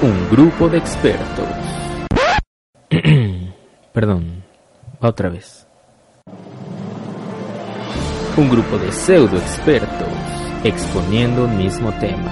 [0.00, 1.48] Un grupo de expertos.
[3.92, 4.44] Perdón,
[5.00, 5.66] otra vez.
[8.36, 10.08] Un grupo de pseudo expertos
[10.62, 12.30] exponiendo un mismo tema.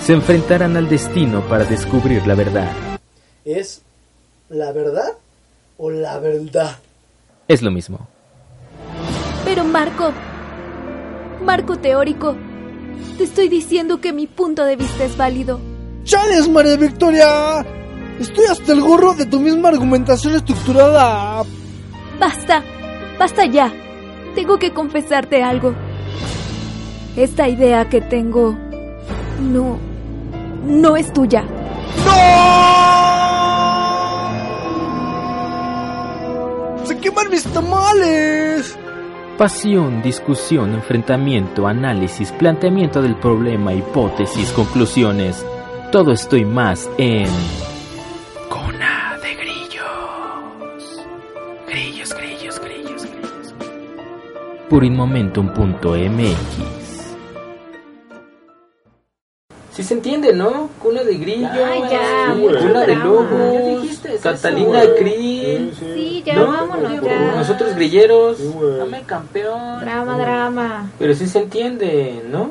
[0.00, 2.72] Se enfrentarán al destino para descubrir la verdad.
[3.44, 3.82] ¿Es
[4.48, 5.12] la verdad
[5.78, 6.78] o la verdad?
[7.46, 8.08] Es lo mismo.
[9.44, 10.12] Pero Marco,
[11.44, 12.34] Marco teórico,
[13.18, 15.69] te estoy diciendo que mi punto de vista es válido.
[16.10, 17.64] ¡Chales, María Victoria!
[18.18, 21.44] Estoy hasta el gorro de tu misma argumentación estructurada.
[22.18, 22.64] Basta,
[23.16, 23.72] basta ya.
[24.34, 25.72] Tengo que confesarte algo.
[27.14, 28.58] Esta idea que tengo
[29.40, 29.78] no,
[30.66, 31.44] no es tuya.
[32.04, 32.10] ¡No!
[36.86, 38.76] ¡Se queman mis tamales!
[39.38, 45.46] Pasión, discusión, enfrentamiento, análisis, planteamiento del problema, hipótesis, conclusiones.
[45.92, 47.26] Todo esto y más en...
[48.48, 51.04] Cuna de Grillos.
[51.66, 53.54] Grillos, grillos, grillos, grillos.
[54.68, 56.36] Purinmomentum.mx
[59.72, 60.68] Sí se entiende, ¿no?
[60.80, 64.96] Cuna de grillo, Ay, ya, sí, cuna de lobos, Ya dijiste eso, Catalina güey.
[64.96, 66.46] Krill, Sí, ya ¿no?
[66.52, 67.34] vámonos ya.
[67.36, 68.38] Nosotros grilleros,
[68.78, 69.80] dame campeón.
[69.80, 70.90] Drama, drama.
[70.98, 72.50] Pero sí se entiende, ¿no?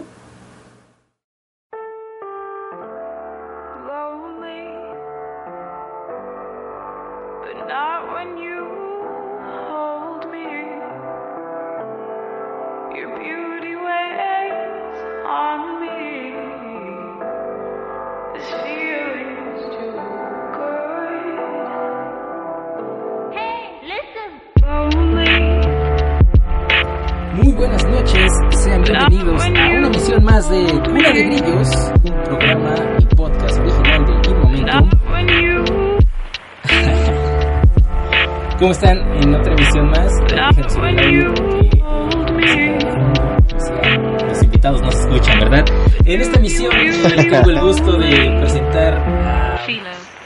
[47.08, 49.60] Tengo el gusto de presentar a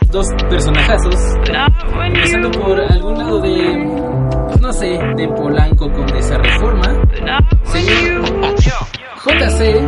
[0.09, 1.15] dos personajazos,
[2.05, 3.87] empezando por algún lado de,
[4.47, 7.01] pues no sé, de Polanco con esa reforma.
[9.25, 9.81] JC,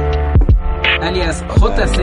[1.01, 1.99] alias JC,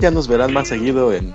[0.00, 1.34] ya nos verán más seguido en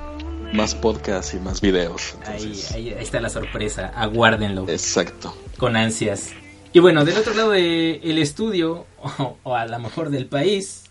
[0.53, 2.16] más podcasts y más videos.
[2.25, 3.91] Ahí, Entonces, ahí, ahí está la sorpresa.
[3.96, 5.36] Aguárdenlo Exacto.
[5.58, 6.31] con ansias.
[6.72, 10.84] Y bueno, del otro lado del estudio, o, o a lo mejor del país,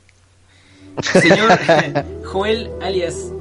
[1.01, 1.59] señor
[2.25, 3.33] Joel, alias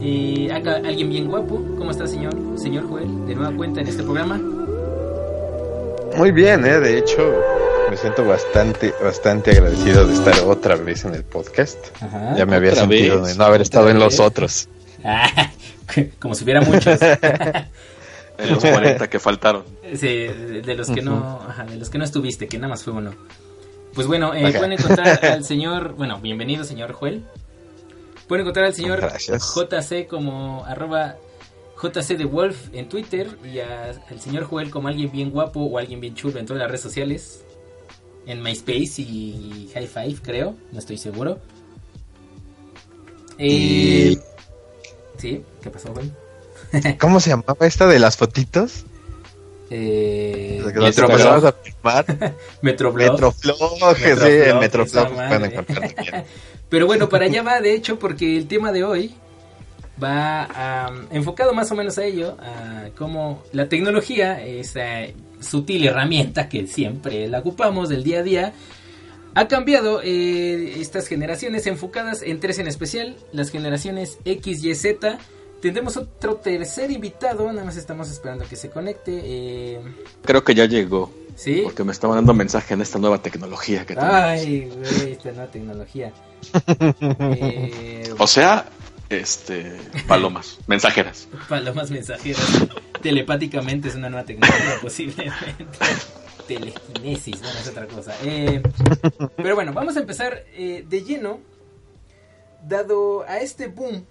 [0.00, 1.60] eh, acá, alguien bien guapo.
[1.76, 2.34] ¿Cómo está, señor?
[2.56, 4.40] Señor Joel, de nueva cuenta en este programa.
[6.16, 6.80] Muy bien, ¿eh?
[6.80, 7.22] de hecho
[8.00, 11.78] siento bastante, bastante agradecido de estar otra vez en el podcast.
[12.00, 12.36] Ajá.
[12.36, 13.32] ya me había ¿otra sentido vez?
[13.32, 14.68] de no haber estado ¿Otra en los otros.
[15.04, 15.50] Ah,
[16.18, 16.98] como si hubiera muchos.
[18.38, 19.64] En los 40 que faltaron.
[19.94, 22.84] Sí, de, de los que no, ajá, de los que no estuviste, que nada más
[22.84, 23.12] fue uno.
[23.94, 27.24] Pues bueno, eh, pueden encontrar al señor, bueno, bienvenido señor Joel.
[28.28, 29.52] Pueden encontrar al señor Gracias.
[29.56, 31.16] JC como arroba
[31.82, 36.00] JC de Wolf en Twitter y al señor Joel como alguien bien guapo o alguien
[36.00, 37.42] bien chulo en todas las redes sociales.
[38.28, 41.38] En MySpace y High Five, creo, no estoy seguro.
[43.38, 44.16] Eh,
[45.18, 46.12] Sí, ¿qué pasó, Joel?
[46.98, 48.84] ¿Cómo se llamaba esta de las fotitos?
[49.70, 52.06] Eh, empezamos a filmar.
[52.62, 53.12] Metroblog.
[53.12, 56.24] Metroflog, sí, pueden encontrar también.
[56.68, 59.14] Pero bueno, para allá va, de hecho, porque el tema de hoy
[60.02, 65.06] va enfocado más o menos a ello, a cómo la tecnología, esa
[65.40, 68.52] sutil herramienta que siempre la ocupamos del día a día,
[69.34, 75.18] ha cambiado eh, estas generaciones enfocadas en tres en especial, las generaciones X, Y, Z.
[75.60, 79.20] Tendremos otro tercer invitado, nada más estamos esperando que se conecte.
[79.24, 79.80] eh,
[80.24, 81.12] Creo que ya llegó.
[81.34, 81.60] ¿Sí?
[81.62, 84.14] Porque me está mandando mensaje en esta nueva tecnología que tenemos.
[84.16, 86.12] Ay, güey, esta nueva tecnología.
[87.00, 88.66] Eh, O sea,
[89.08, 89.76] este,
[90.06, 91.28] palomas, mensajeras.
[91.48, 92.66] Palomas mensajeras.
[93.02, 95.78] Telepáticamente es una nueva tecnología, posiblemente.
[96.46, 98.14] Telequinesis, no, no es otra cosa.
[98.22, 98.62] Eh,
[99.36, 101.40] pero bueno, vamos a empezar eh, de lleno.
[102.66, 104.04] Dado a este boom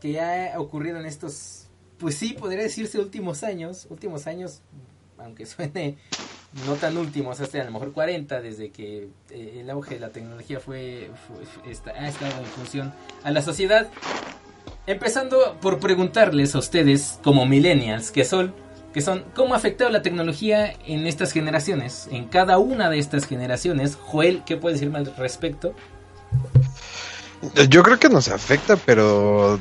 [0.00, 1.66] que ha ocurrido en estos,
[1.98, 3.86] pues sí, podría decirse últimos años.
[3.90, 4.62] Últimos años,
[5.18, 5.98] aunque suene
[6.66, 10.10] no tan últimos, hasta a lo mejor 40, desde que eh, el auge de la
[10.10, 11.10] tecnología fue,
[11.94, 12.92] ha estado en función
[13.22, 13.88] a la sociedad.
[14.86, 18.54] Empezando por preguntarles a ustedes, como millennials, que son,
[18.94, 22.08] que son, ¿cómo ha afectado la tecnología en estas generaciones?
[22.10, 23.96] En cada una de estas generaciones.
[23.96, 25.74] Joel, ¿qué puedes decirme al respecto?
[27.68, 29.60] Yo creo que nos afecta, pero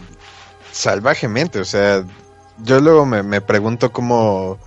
[0.72, 1.60] salvajemente.
[1.60, 2.06] O sea,
[2.64, 4.58] yo luego me, me pregunto cómo.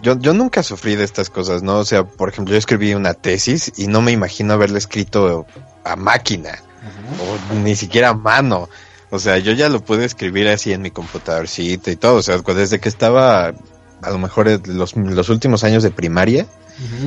[0.00, 1.78] Yo, yo nunca sufrí de estas cosas, ¿no?
[1.78, 5.46] O sea, por ejemplo, yo escribí una tesis y no me imagino haberla escrito
[5.84, 6.58] a máquina
[7.20, 8.68] o ni siquiera a mano.
[9.10, 12.16] O sea, yo ya lo pude escribir así en mi computadorcito y todo.
[12.16, 13.54] O sea, desde que estaba
[14.02, 16.46] a lo mejor los, los últimos años de primaria,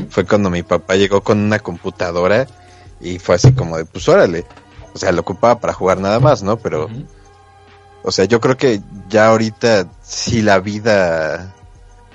[0.09, 2.45] fue cuando mi papá llegó con una computadora
[2.99, 4.45] y fue así como de, pues órale.
[4.93, 6.57] O sea, lo ocupaba para jugar nada más, ¿no?
[6.57, 6.89] Pero,
[8.03, 11.55] o sea, yo creo que ya ahorita sí la vida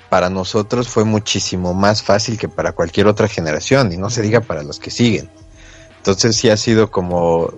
[0.09, 4.41] para nosotros fue muchísimo más fácil que para cualquier otra generación y no se diga
[4.41, 5.29] para los que siguen.
[5.97, 7.53] Entonces sí ha sido como,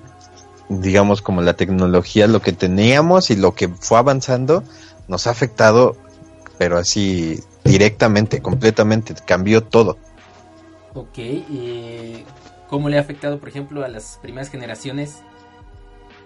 [0.70, 4.64] digamos, como la tecnología, lo que teníamos y lo que fue avanzando
[5.08, 5.96] nos ha afectado,
[6.58, 9.98] pero así directamente, completamente, cambió todo.
[10.96, 12.24] Ok, eh,
[12.68, 15.18] ¿cómo le ha afectado, por ejemplo, a las primeras generaciones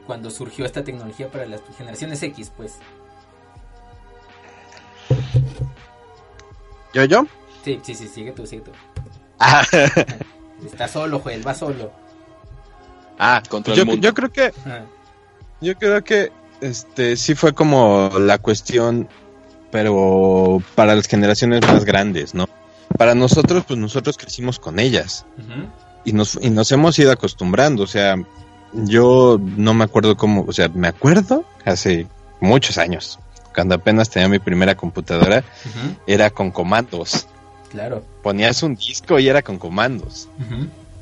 [0.08, 2.74] cuando surgió esta tecnología para las generaciones X, pues?
[6.94, 7.26] ¿Yo, yo?
[7.64, 8.72] Sí, sí, sí, sigue tú, sigue tú.
[9.40, 9.64] Ah,
[10.66, 11.92] Está solo, Joel, va solo.
[13.20, 14.02] ah, Contra yo, el mundo.
[14.02, 14.82] yo creo que Ah,
[15.62, 16.32] Yo creo que
[16.62, 19.08] este sí fue como la cuestión,
[19.72, 22.48] pero para las generaciones más grandes, ¿no?
[22.98, 25.26] Para nosotros, pues nosotros crecimos con ellas
[26.06, 27.84] y nos, y nos hemos ido acostumbrando.
[27.84, 28.16] O sea,
[28.74, 32.08] yo no me acuerdo cómo, o sea, me acuerdo hace
[32.40, 33.20] muchos años,
[33.54, 35.44] cuando apenas tenía mi primera computadora,
[36.08, 37.28] era con comandos.
[37.72, 38.04] Claro.
[38.22, 40.28] Ponías un disco y era con comandos.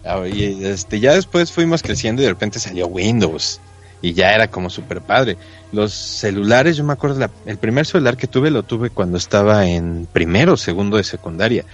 [0.06, 3.60] Ah, Y este, ya después fuimos creciendo y de repente salió Windows.
[4.04, 5.38] Y ya era como súper padre.
[5.72, 9.68] Los celulares, yo me acuerdo, la- el primer celular que tuve lo tuve cuando estaba
[9.68, 11.66] en primero segundo de secundaria.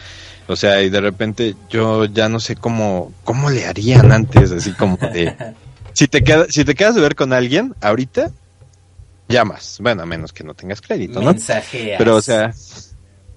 [0.50, 4.72] O sea, y de repente yo ya no sé cómo, cómo le harían antes, así
[4.74, 5.36] como de...
[5.94, 8.30] Si te, queda, si te quedas de ver con alguien, ahorita,
[9.28, 9.78] llamas.
[9.82, 11.32] Bueno, a menos que no tengas crédito, ¿no?
[11.32, 11.98] Mensajeas.
[11.98, 12.54] Pero, o sea,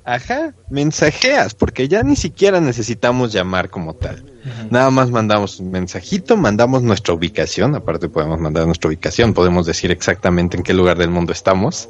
[0.04, 4.24] ajá, mensajeas, porque ya ni siquiera necesitamos llamar como tal.
[4.70, 9.90] Nada más mandamos un mensajito, mandamos nuestra ubicación, aparte podemos mandar nuestra ubicación, podemos decir
[9.90, 11.88] exactamente en qué lugar del mundo estamos.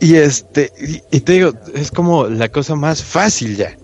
[0.00, 3.76] Y este, y, y te digo, es como la cosa más fácil ya.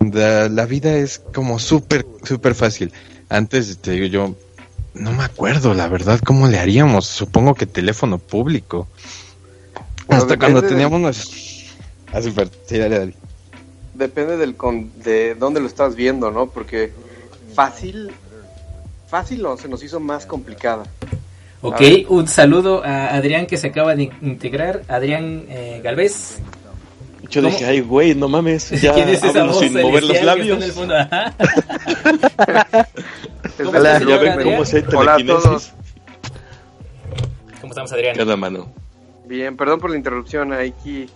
[0.00, 2.92] La, la vida es como súper, súper fácil.
[3.28, 4.34] Antes, te digo yo,
[4.94, 7.06] no me acuerdo, la verdad, cómo le haríamos.
[7.06, 8.88] Supongo que teléfono público.
[10.06, 11.38] Pero Hasta cuando de- teníamos nuestro...
[12.12, 13.14] Ah, súper, sí, dale, dale.
[13.94, 16.46] Depende del con- de dónde lo estás viendo, ¿no?
[16.46, 16.92] Porque
[17.54, 18.10] fácil,
[19.08, 20.84] fácil no, se nos hizo más complicada.
[21.62, 24.82] Ok, un saludo a Adrián que se acaba de integrar.
[24.88, 26.38] Adrián eh, Galvez.
[27.28, 27.52] Yo ¿Cómo?
[27.52, 30.16] dije, ay, güey, no mames, ya ¿Quién es esa háblanos voz sin mover los en
[30.20, 30.72] el labios.
[30.72, 30.94] fondo?
[30.96, 31.34] Ajá.
[33.58, 35.72] ¿Cómo Hola, estás, Ya ven cómo se Hola a todos.
[37.60, 38.16] ¿Cómo estamos, Adrián?
[38.16, 38.72] ¿Qué onda, mano?
[39.26, 41.06] Bien, perdón por la interrupción aquí,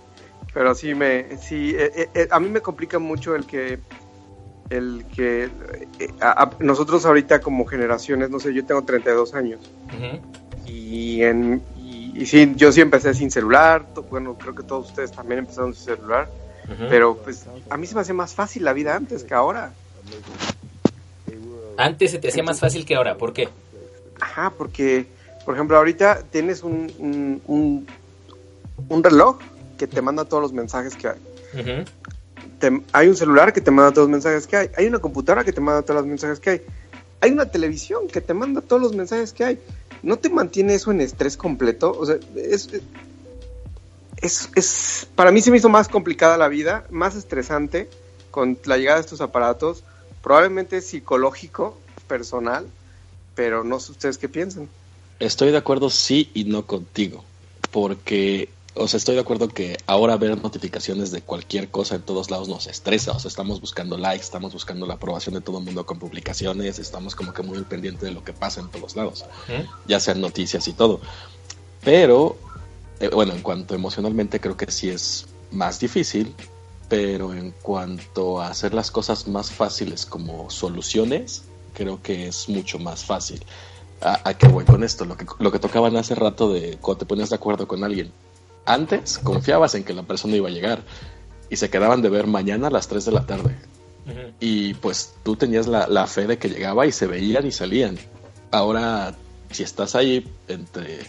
[0.53, 3.79] pero sí me, sí, eh, eh, eh, a mí me complica mucho el que,
[4.71, 5.45] el que
[5.99, 10.21] eh, a- a- nosotros ahorita como generaciones, no sé, yo tengo 32 años Ujú.
[10.71, 11.63] y en
[12.15, 15.85] y, sí, yo sí empecé sin celular, bueno, creo que todos ustedes también empezaron sin
[15.97, 16.29] celular,
[16.89, 19.73] pero pues a mí se me hace más fácil la vida antes que ahora.
[21.77, 23.49] Antes se te hacía más fácil que ahora, ¿por qué?
[24.21, 25.07] Ajá, porque,
[25.45, 27.87] por ejemplo, ahorita tienes un, un, un,
[28.89, 29.39] un reloj
[29.77, 31.19] que te manda todos los mensajes que hay.
[32.61, 34.71] Te- hay un celular que te manda todos los mensajes que hay.
[34.77, 36.63] Hay una computadora que te manda todos los mensajes que hay.
[37.21, 39.59] Hay una televisión que te manda todos los mensajes que hay.
[40.05, 41.91] ¿No te mantiene eso en estrés completo?
[41.99, 42.69] O sea, es,
[44.21, 47.89] es, es- para mí se me hizo más complicada la vida, más estresante
[48.31, 49.83] con la llegada de estos aparatos.
[50.23, 52.67] Probablemente psicológico, personal,
[53.35, 54.69] pero no sé ustedes qué piensan.
[55.21, 57.25] Estoy de acuerdo sí y no contigo,
[57.71, 62.31] porque o sea, estoy de acuerdo que ahora ver notificaciones de cualquier cosa en todos
[62.31, 63.13] lados nos estresa.
[63.13, 66.81] O sea, estamos buscando likes, estamos buscando la aprobación de todo el mundo con publicaciones,
[66.81, 69.25] estamos como que muy al pendiente de lo que pasa en todos lados,
[69.87, 71.01] ya sean noticias y todo.
[71.83, 72.37] Pero,
[72.99, 76.35] eh, bueno, en cuanto emocionalmente creo que sí es más difícil,
[76.89, 82.81] pero en cuanto a hacer las cosas más fáciles como soluciones, creo que es mucho
[82.81, 83.45] más fácil.
[84.01, 85.05] ¿A, a qué voy con esto?
[85.05, 88.13] Lo que, lo que tocaban hace rato de cuando te ponías de acuerdo con alguien.
[88.67, 90.83] Antes confiabas en que la persona iba a llegar
[91.51, 93.55] y se quedaban de ver mañana a las 3 de la tarde.
[94.41, 97.99] Y pues tú tenías la, la fe de que llegaba y se veían y salían.
[98.51, 99.15] Ahora,
[99.51, 101.01] si estás ahí entre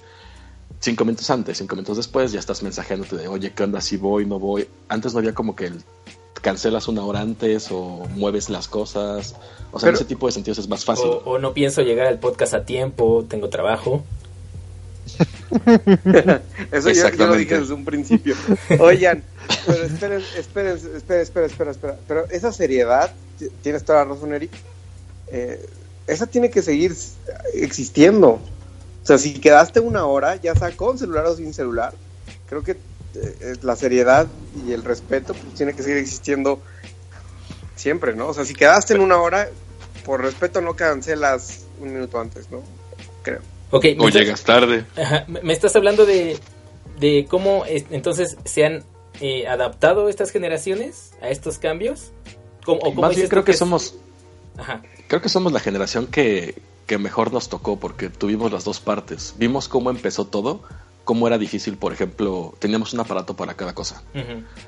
[0.79, 3.81] cinco minutos antes, cinco minutos después, ya estás mensajeándote de, oye, ¿qué onda?
[3.81, 4.67] Si voy, no voy.
[4.87, 5.83] Antes no había como que el-
[6.41, 9.35] cancelas una hora antes o mueves las cosas.
[9.71, 11.07] O sea, en ese tipo de sentidos es más fácil.
[11.07, 14.03] O, o no pienso llegar al podcast a tiempo, tengo trabajo.
[16.71, 18.35] Eso yo, yo lo dije desde un principio.
[18.79, 19.23] Oigan,
[19.65, 21.95] pero esperen, esperen, esperen, esperen, espera, espera.
[22.07, 24.51] Pero esa seriedad, ti- tienes toda la razón, Eric,
[25.27, 25.63] eh,
[26.07, 26.95] esa tiene que seguir
[27.53, 28.29] existiendo.
[28.31, 31.93] O sea, si quedaste una hora, ya sea con celular o sin celular,
[32.49, 32.71] creo que
[33.15, 34.27] eh, la seriedad
[34.67, 36.61] y el respeto pues, tiene que seguir existiendo
[37.75, 38.27] siempre, ¿no?
[38.29, 39.47] O sea, si quedaste en una hora,
[40.05, 42.63] por respeto no cancelas un minuto antes, ¿no?
[43.23, 43.41] Creo.
[43.99, 44.85] O llegas tarde.
[44.97, 46.37] Ajá, me estás hablando de,
[46.99, 48.83] de cómo es- entonces se han
[49.21, 52.11] eh, adaptado estas generaciones a estos cambios.
[52.65, 53.95] ¿Cómo- o cómo Más bien creo que somos
[54.57, 54.81] Ajá.
[55.07, 56.55] Creo que somos la generación que,
[56.87, 59.35] que mejor nos tocó porque tuvimos las dos partes.
[59.37, 60.61] Vimos cómo empezó todo,
[61.03, 64.01] cómo era difícil, por ejemplo, teníamos un aparato para cada cosa.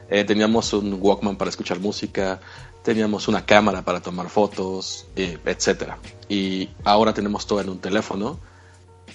[0.09, 2.39] Eh, teníamos un Walkman para escuchar música,
[2.83, 5.97] teníamos una cámara para tomar fotos, eh, etcétera.
[6.29, 8.39] Y ahora tenemos todo en un teléfono.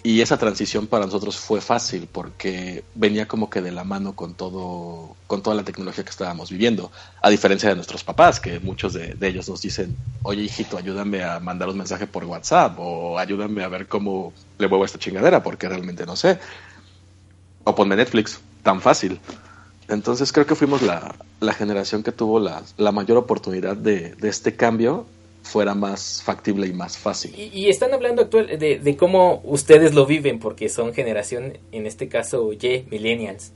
[0.05, 4.35] Y esa transición para nosotros fue fácil porque venía como que de la mano con
[4.35, 6.91] todo, con toda la tecnología que estábamos viviendo.
[7.21, 11.23] A diferencia de nuestros papás, que muchos de, de ellos nos dicen, oye hijito, ayúdame
[11.23, 14.99] a mandar un mensaje por WhatsApp o ayúdame a ver cómo le muevo a esta
[14.99, 16.41] chingadera porque realmente no sé.
[17.63, 19.21] O ponme Netflix, tan fácil.
[19.87, 24.29] Entonces creo que fuimos la, la generación que tuvo la, la mayor oportunidad de, de
[24.29, 25.07] este cambio
[25.43, 27.35] fuera más factible y más fácil.
[27.37, 31.87] Y, y están hablando actual de, de cómo ustedes lo viven, porque son generación, en
[31.87, 33.53] este caso, Y, millennials.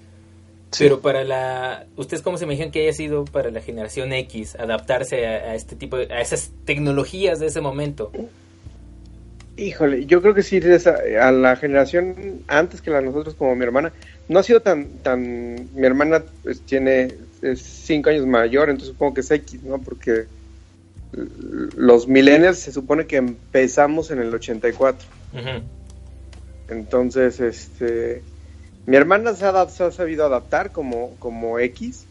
[0.72, 0.84] Sí.
[0.84, 1.86] Pero para la...
[1.96, 5.76] ¿Ustedes cómo se imaginan que haya sido para la generación X adaptarse a, a este
[5.76, 8.10] tipo, de- a esas tecnologías de ese momento?
[9.56, 10.60] Híjole, yo creo que sí,
[11.18, 13.90] a la generación antes que la de nosotros, como mi hermana,
[14.28, 19.14] no ha sido tan, tan, mi hermana pues, tiene es cinco años mayor, entonces supongo
[19.14, 19.78] que es X, ¿no?
[19.78, 20.26] Porque
[21.16, 25.62] los millennials se supone que empezamos en el 84, Ujú.
[26.68, 28.22] entonces, este,
[28.86, 32.04] mi hermana se ha, adap- se ha sabido adaptar como, como X,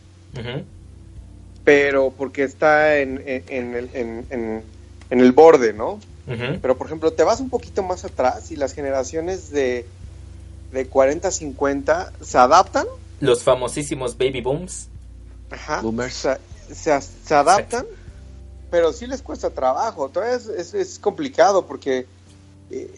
[1.64, 4.64] pero porque está en, en, en el, en- en-
[5.10, 6.00] en el borde, ¿no?
[6.62, 9.86] Pero, por ejemplo, te vas un poquito más atrás y las generaciones de,
[10.72, 12.88] de 40, 50 se adaptan,
[13.20, 14.88] Los famosísimos baby booms.
[15.52, 16.14] ajá, Boomers.
[16.16, 16.38] se,
[16.74, 17.86] se- se adaptan,
[18.70, 20.10] pero sí les cuesta trabajo.
[20.10, 22.06] Todavía es, es- es complicado porque
[22.72, 22.92] eh,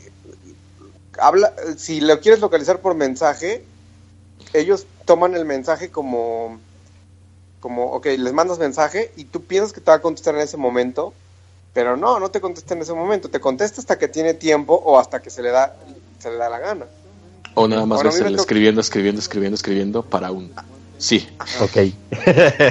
[1.19, 3.63] habla, si lo quieres localizar por mensaje,
[4.53, 6.59] ellos toman el mensaje como,
[7.59, 10.57] como, ok, les mandas mensaje y tú piensas que te va a contestar en ese
[10.57, 11.13] momento,
[11.73, 14.99] pero no, no te contesta en ese momento, te contesta hasta que tiene tiempo o
[14.99, 15.75] hasta que se le da,
[16.19, 16.85] se le da la gana.
[17.55, 20.51] O nada más Bueno, a ves escribiendo, escribiendo, escribiendo, escribiendo para un
[20.99, 21.27] sí.
[21.61, 21.77] Ok.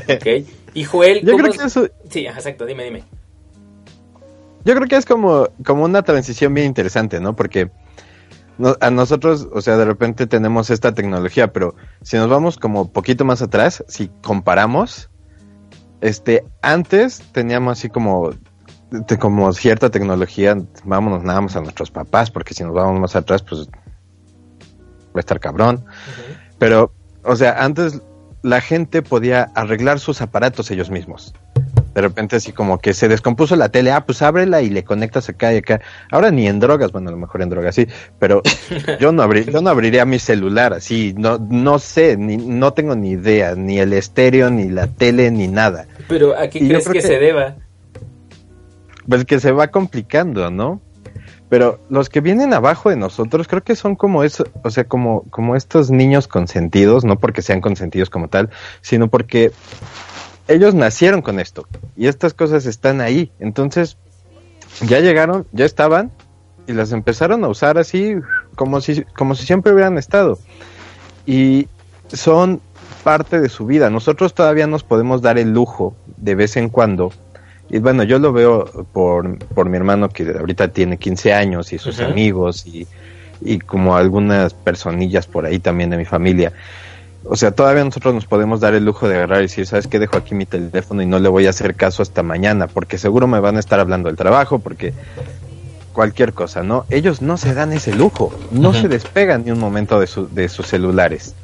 [0.08, 0.48] ¿ok?
[0.76, 3.02] Y Joel, Yo ¿cómo creo que eso, Sí, exacto, dime, dime.
[4.62, 7.34] yo creo que es como, como una transición bien interesante, ¿no?
[7.34, 7.70] Porque
[8.58, 12.92] no- a nosotros, o sea, de repente tenemos esta tecnología, pero si nos vamos como
[12.92, 15.08] poquito más atrás, si comparamos,
[16.02, 18.32] este, antes teníamos así como,
[19.18, 23.42] como cierta tecnología, vámonos nada más a nuestros papás, porque si nos vamos más atrás,
[23.42, 25.86] pues va a estar cabrón.
[26.58, 26.92] Pero,
[27.24, 28.02] o sea, antes
[28.46, 31.34] la gente podía arreglar sus aparatos ellos mismos.
[31.94, 35.28] De repente así como que se descompuso la tele, ah, pues ábrela y le conectas
[35.28, 35.80] acá y acá.
[36.12, 37.86] Ahora ni en drogas, bueno, a lo mejor en drogas sí,
[38.18, 38.42] pero
[39.00, 42.94] yo no abrí, yo no abriría mi celular así, no, no sé, ni, no tengo
[42.94, 45.86] ni idea, ni el estéreo, ni la tele, ni nada.
[46.06, 47.56] Pero ¿a qué Y crees creo que, que- se deba?
[49.08, 50.80] Pues que se va complicando, ¿no?
[51.48, 55.22] Pero los que vienen abajo de nosotros creo que son como eso, o sea, como,
[55.30, 58.50] como estos niños consentidos, no porque sean consentidos como tal,
[58.80, 59.52] sino porque
[60.48, 63.32] ellos nacieron con esto y estas cosas están ahí.
[63.38, 63.96] Entonces,
[64.86, 66.10] ya llegaron, ya estaban
[66.66, 68.16] y las empezaron a usar así
[68.56, 70.38] como si, como si siempre hubieran estado.
[71.26, 71.68] Y
[72.08, 72.60] son
[73.02, 73.88] parte de su vida.
[73.90, 77.12] Nosotros todavía nos podemos dar el lujo de vez en cuando.
[77.68, 81.78] Y bueno, yo lo veo por, por mi hermano que ahorita tiene 15 años y
[81.78, 82.86] sus amigos y,
[83.40, 86.52] y como algunas personillas por ahí también de mi familia.
[87.24, 89.98] O sea, todavía nosotros nos podemos dar el lujo de agarrar y decir, ¿sabes qué?
[89.98, 93.26] Dejo aquí mi teléfono y no le voy a hacer caso hasta mañana, porque seguro
[93.26, 94.92] me van a estar hablando del trabajo, porque
[95.92, 96.84] cualquier cosa, ¿no?
[96.90, 100.48] Ellos no se dan ese lujo, no se despegan ni un momento de, su- de
[100.48, 101.34] sus celulares.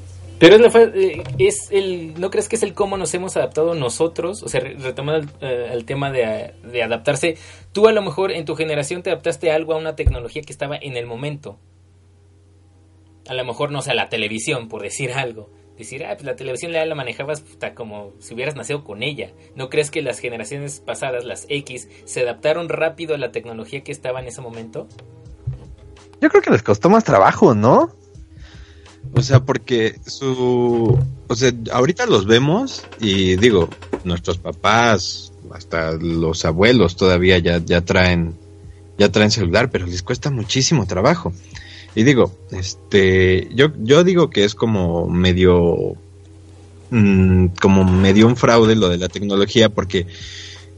[0.43, 3.77] Pero es, la eh, es el, ¿no crees que es el cómo nos hemos adaptado
[3.77, 4.43] nosotros?
[4.43, 7.37] O sea, re- retomando el, eh, tema de, de adaptarse,
[7.71, 10.77] tú a lo mejor en tu generación te adaptaste algo, a una tecnología que estaba
[10.77, 11.61] en el momento.
[13.29, 15.49] A lo mejor, no sé, a la televisión, por decir algo.
[15.79, 19.31] Decir, ah, pues la televisión la manejabas puta, como si hubieras nacido con ella.
[19.55, 23.93] ¿No crees que las generaciones pasadas, las X, se adaptaron rápido a la tecnología que
[23.93, 24.89] estaba en ese momento?
[26.21, 27.91] Yo creo que les costó más trabajo, ¿no?
[29.15, 30.99] O sea, porque su...
[31.29, 33.69] O sea, ahorita los vemos y digo,
[34.05, 38.35] nuestros papás, hasta los abuelos todavía ya, ya traen
[38.99, 41.33] ya traen celular, pero les cuesta muchísimo trabajo.
[41.95, 45.97] Y digo, este, yo, yo digo que es como medio,
[46.91, 50.07] mm, como medio un fraude lo de la tecnología, porque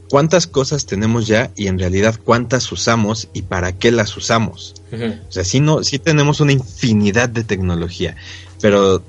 [0.09, 4.75] cuántas cosas tenemos ya y en realidad cuántas usamos y para qué las usamos.
[4.91, 8.15] O sea, sí, no, sí tenemos una infinidad de tecnología,
[8.61, 9.03] pero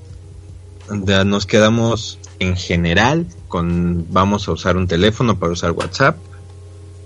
[0.90, 6.16] nos quedamos en general con vamos a usar un teléfono para usar WhatsApp,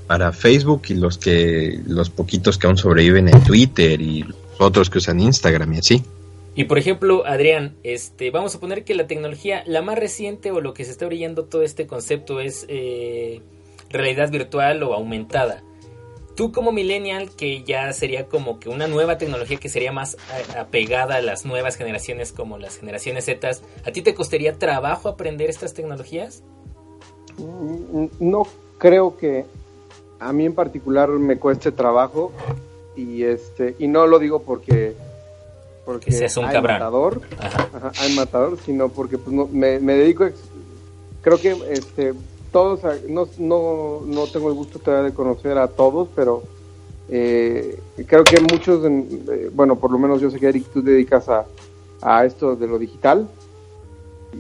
[0.07, 4.25] para Facebook y los que los poquitos que aún sobreviven en Twitter y
[4.59, 6.03] otros que usan Instagram y así.
[6.55, 10.61] Y por ejemplo, Adrián, este, vamos a poner que la tecnología, la más reciente o
[10.61, 13.41] lo que se está brillando todo este concepto es eh,
[13.91, 15.63] realidad virtual o aumentada.
[16.37, 20.17] Tú como millennial, que ya sería como que una nueva tecnología que sería más
[20.55, 23.51] a- apegada a las nuevas generaciones como las generaciones Z,
[23.85, 26.43] ¿a ti te costaría trabajo aprender estas tecnologías?
[27.37, 28.47] Mm, No
[28.79, 29.45] creo que
[30.19, 32.33] a mí en particular me cueste trabajo
[32.97, 34.95] y este y no lo digo porque
[35.85, 36.73] porque Que seas un hay cabrón.
[36.75, 37.69] matador, Ajá.
[37.75, 40.27] ajá, hay matador, sino porque pues, no- me, me dedico
[41.23, 42.13] creo que este
[42.53, 46.43] todos no, no, no tengo el gusto todavía de conocer a todos, pero
[47.09, 51.29] eh, creo que muchos, eh, bueno, por lo menos yo sé que Eric, tú dedicas
[51.29, 51.47] a,
[52.03, 53.29] a esto de lo digital.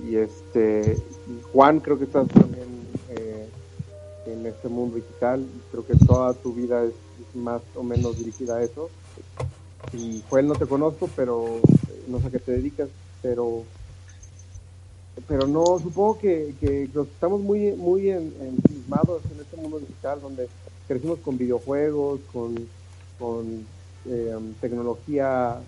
[0.08, 0.96] Y este
[1.26, 2.68] y Juan creo que estás también
[3.10, 3.48] eh,
[4.26, 5.44] en este mundo digital.
[5.70, 8.88] Creo que toda tu vida es, es más o menos dirigida a eso.
[9.92, 12.88] Y Joel no te conozco pero eh, no sé a qué te dedicas
[13.22, 13.64] pero
[15.26, 18.58] pero no supongo que, que estamos muy muy en, en
[19.40, 20.48] este mundo digital donde
[20.88, 22.54] crecimos con videojuegos con
[23.18, 23.64] con
[24.06, 25.58] eh, tecnología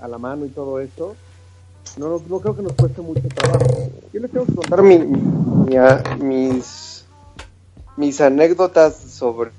[0.00, 1.14] a la mano y todo esto
[1.98, 3.90] no, no, creo que nos cueste mucho trabajo.
[4.12, 7.04] Yo les tengo que contar mi, mi- a- mis,
[7.96, 9.52] mis anécdotas sobre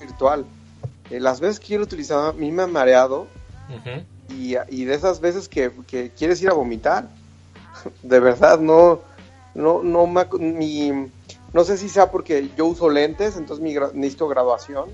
[0.00, 0.44] virtual.
[1.10, 3.26] Eh, las veces que yo lo utilizaba, a mí me ha mareado.
[4.28, 5.70] Y, de esas veces que,
[6.16, 7.08] quieres ir a vomitar.
[8.02, 9.00] De verdad, no,
[9.54, 10.06] no, no,
[10.38, 11.10] mi,
[11.52, 14.90] no sé si sea porque yo uso lentes, entonces mi necesito graduación.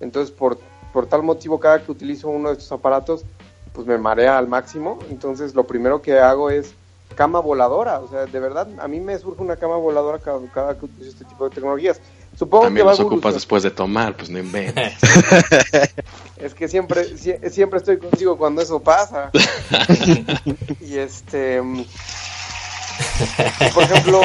[0.00, 0.58] Entonces, por,
[0.92, 3.24] por tal motivo, cada que utilizo uno de estos aparatos,
[3.72, 4.98] pues me marea al máximo.
[5.10, 6.74] Entonces, lo primero que hago es
[7.14, 8.00] cama voladora.
[8.00, 11.10] O sea, de verdad, a mí me surge una cama voladora cada, cada que utilizo
[11.10, 12.00] este tipo de tecnologías.
[12.40, 14.94] Supongo También que va los ocupas después de tomar, pues no inventes.
[16.38, 19.30] Es que siempre, sie- siempre estoy contigo cuando eso pasa.
[20.80, 21.60] y este,
[23.74, 24.22] por ejemplo,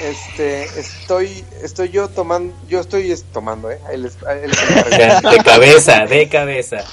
[0.00, 5.30] este, estoy, estoy yo tomando, yo estoy es- tomando, eh, les encargo.
[5.32, 6.84] De cabeza, de cabeza.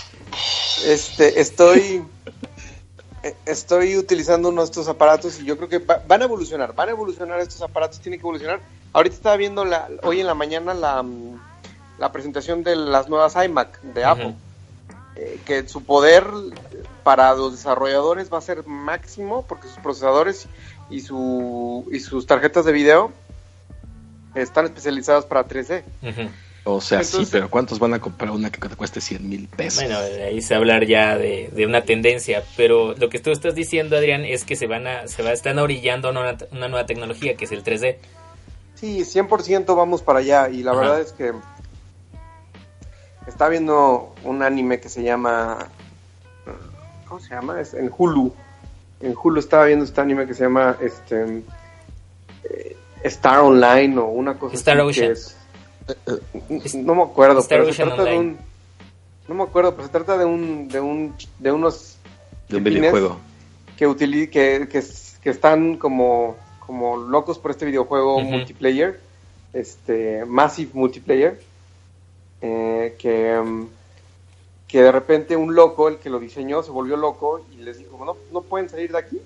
[0.83, 2.03] este, estoy,
[3.21, 6.73] eh, estoy utilizando uno de estos aparatos y yo creo que va- van a evolucionar,
[6.73, 8.59] van a evolucionar estos aparatos, tienen que evolucionar.
[8.93, 11.39] Ahorita estaba viendo la, hoy en la mañana la, mm,
[11.99, 14.35] la presentación de las nuevas iMac de Apple.
[15.15, 16.25] eh, que su poder
[17.03, 20.47] para los desarrolladores va a ser máximo porque sus procesadores
[20.89, 23.11] y, su, y sus tarjetas de video
[24.35, 25.83] están especializadas para 3D.
[26.01, 26.29] Ujú.
[26.63, 29.83] O sea, sí, pero ¿cuántos van a comprar una que te cueste 100 mil pesos?
[29.83, 33.31] Bueno, ahí se va a hablar ya de, de una tendencia, pero lo que tú
[33.31, 36.85] estás diciendo, Adrián, es que se van a, se va, están orillando una, una nueva
[36.85, 37.97] tecnología que es el 3D.
[38.81, 40.79] Sí, 100% vamos para allá y la Ajá.
[40.81, 41.31] verdad es que
[43.27, 45.67] está viendo un anime que se llama
[47.07, 47.61] ¿cómo se llama?
[47.61, 48.33] Es en Hulu.
[49.01, 51.43] En Hulu estaba viendo este anime que se llama este
[52.45, 55.07] eh, Star Online o una cosa Star así Ocean.
[55.07, 55.37] que es-
[56.49, 58.37] N- no me acuerdo, Star pero se trata de un
[59.27, 61.97] no me acuerdo, pero se trata de un de un de unos
[62.49, 63.17] De un videojuego.
[63.77, 64.83] que, utili- que, que,
[65.21, 66.35] que están como,
[66.71, 68.97] como locos por este videojuego multiplayer,
[69.51, 71.37] este Massive Multiplayer,
[72.41, 73.65] eh, que, mm,
[74.69, 78.05] que de repente un loco, el que lo diseñó, se volvió loco y les dijo,
[78.05, 79.19] no, no pueden salir de aquí,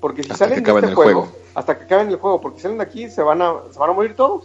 [0.00, 1.36] porque si Hasta salen de este el juego, juego.
[1.56, 3.90] hasta que acaben el juego, porque si salen de aquí se van a, se van
[3.90, 4.44] a morir todos.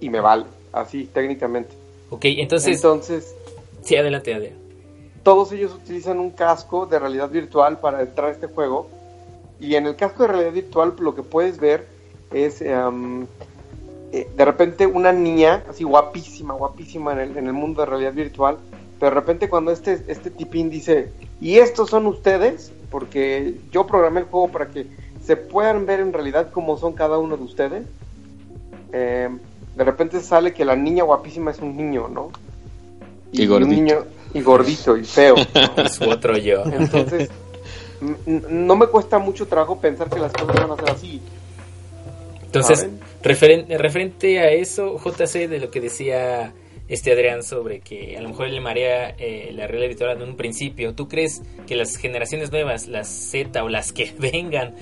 [0.00, 1.74] Y me vale, así técnicamente.
[2.10, 3.34] Ok, entonces, Entonces,
[3.80, 4.60] sí, adelante, adelante.
[5.22, 8.90] todos ellos utilizan un casco de realidad virtual para entrar a este juego.
[9.60, 11.86] Y en el casco de realidad virtual lo que puedes ver
[12.32, 12.72] es eh,
[14.12, 18.58] de repente una niña así guapísima, guapísima en el, en el mundo de realidad virtual.
[18.98, 24.20] Pero de repente cuando este, este tipín dice, y estos son ustedes, porque yo programé
[24.20, 24.86] el juego para que
[25.24, 27.86] se puedan ver en realidad cómo son cada uno de ustedes.
[28.92, 29.38] em,
[29.76, 32.30] de repente sale que la niña guapísima es un niño, ¿no?
[33.30, 33.70] Y un gordito.
[33.70, 35.36] niño y gordito y feo.
[35.36, 35.88] ¿no?
[35.88, 36.64] Su otro yo.
[36.64, 37.30] Entonces,
[38.26, 41.20] no me cuesta mucho trabajo pensar que las cosas van a ser así.
[42.44, 42.88] Entonces,
[43.22, 46.54] referente a eso, JC, de lo que decía
[46.88, 50.36] este Adrián sobre que a lo mejor le marea eh, la realidad virtual en un
[50.36, 54.74] principio, ¿tú crees que las generaciones nuevas, las Z o las que vengan,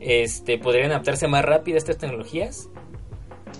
[0.00, 2.68] este, podrían adaptarse más rápido a estas tecnologías?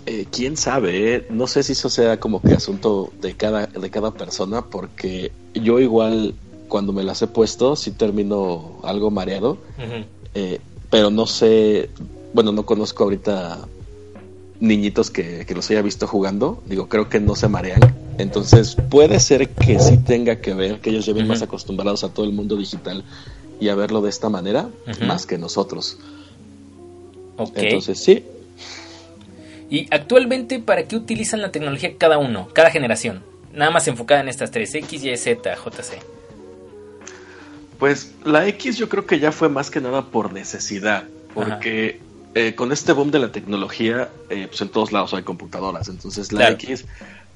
[0.07, 1.27] Eh, Quién sabe, eh?
[1.31, 5.79] no sé si eso sea como que asunto de cada, de cada persona, porque yo
[5.79, 6.35] igual
[6.73, 9.59] cuando me las he puesto sí termino algo mareado,
[10.35, 10.59] eh,
[10.89, 11.91] pero no sé,
[12.33, 13.69] bueno, no conozco ahorita
[14.59, 19.21] niñitos que, que los haya visto jugando, digo, creo que no se marean, entonces puede
[19.21, 22.57] ser que sí tenga que ver, que ellos lleven más acostumbrados a todo el mundo
[22.57, 23.05] digital
[23.61, 24.71] y a verlo de esta manera,
[25.07, 25.99] más que nosotros.
[27.37, 27.53] Ok.
[27.55, 28.25] Entonces sí,
[29.69, 33.23] Y actualmente, ¿para qué utilizan la tecnología cada uno, cada generación?
[33.53, 36.22] Nada más enfocada en estas tres, X, Y, Z, JC.
[37.83, 41.03] Pues la X yo creo que ya fue más que nada por necesidad,
[41.35, 42.01] porque
[42.33, 46.31] eh, con este boom de la tecnología, eh, pues en todos lados hay computadoras, entonces
[46.31, 46.55] la Claro.
[46.55, 46.85] X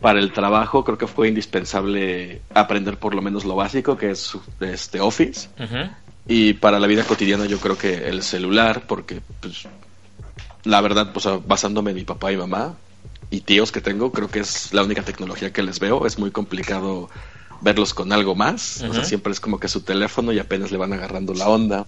[0.00, 4.38] para el trabajo creo que fue indispensable aprender por lo menos lo básico, que es
[4.60, 5.48] este Office,
[6.28, 9.66] y para la vida cotidiana yo creo que el celular, porque pues
[10.62, 12.76] la verdad, pues basándome en mi papá y mamá
[13.32, 16.30] y tíos que tengo, creo que es la única tecnología que les veo, es muy
[16.30, 17.10] complicado
[17.60, 20.78] verlos con algo más, o sea, siempre es como que su teléfono y apenas le
[20.78, 21.86] van agarrando la onda.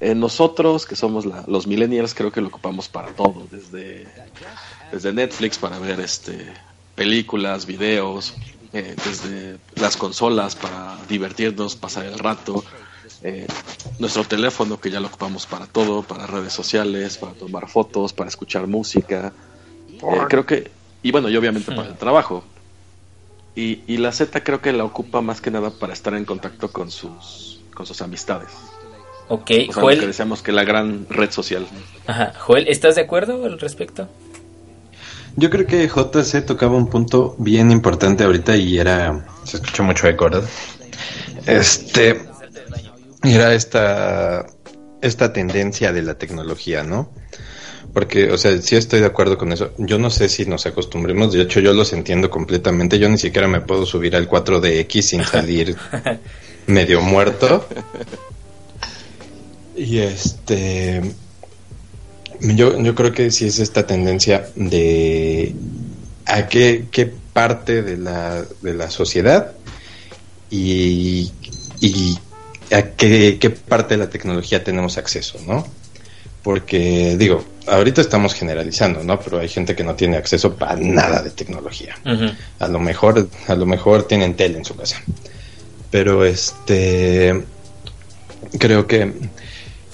[0.00, 4.12] Eh, nosotros, que somos la- los millennials, creo que lo ocupamos para todo, desde,
[4.90, 6.54] desde Netflix para ver este
[6.94, 8.34] películas, videos,
[8.72, 12.64] eh, desde las consolas para divertirnos, pasar el rato,
[13.22, 13.46] eh,
[13.98, 18.28] nuestro teléfono que ya lo ocupamos para todo, para redes sociales, para tomar fotos, para
[18.28, 19.32] escuchar música,
[20.00, 20.70] Eh, creo que,
[21.02, 22.44] y bueno, y obviamente para el trabajo.
[23.54, 26.70] Y, y la Z creo que la ocupa más que nada para estar en contacto
[26.70, 28.50] con sus, con sus amistades.
[29.28, 31.66] Ok, O sea, lo que Joel, decíamos que la gran red social.
[32.06, 34.08] ajá, Joel, ¿estás de acuerdo al respecto?
[35.36, 39.24] Yo creo que JC tocaba un punto bien importante ahorita y era.
[39.44, 40.48] Se escuchó mucho eco, ¿verdad?
[41.46, 42.22] Este.
[43.22, 44.46] Era esta.
[45.00, 47.12] Esta tendencia de la tecnología, ¿no?
[47.92, 49.72] Porque, o sea, sí estoy de acuerdo con eso.
[49.78, 51.32] Yo no sé si nos acostumbremos.
[51.32, 52.98] De hecho, yo los entiendo completamente.
[52.98, 55.76] Yo ni siquiera me puedo subir al 4DX sin salir
[56.66, 57.66] medio muerto.
[59.76, 61.02] Y este.
[62.40, 65.54] Yo, yo creo que sí es esta tendencia de
[66.26, 69.52] a qué, qué parte de la, de la sociedad
[70.50, 71.32] y,
[71.80, 72.18] y
[72.70, 75.66] a qué, qué parte de la tecnología tenemos acceso, ¿no?
[76.42, 79.18] Porque, digo, ahorita estamos generalizando, ¿no?
[79.20, 81.96] Pero hay gente que no tiene acceso para nada de tecnología.
[82.58, 85.02] A lo mejor, a lo mejor tienen tele en su casa.
[85.90, 87.44] Pero este
[88.58, 89.12] creo que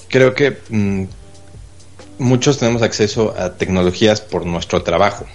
[0.09, 1.04] creo que mm,
[2.18, 5.26] muchos tenemos acceso a tecnologías por nuestro trabajo.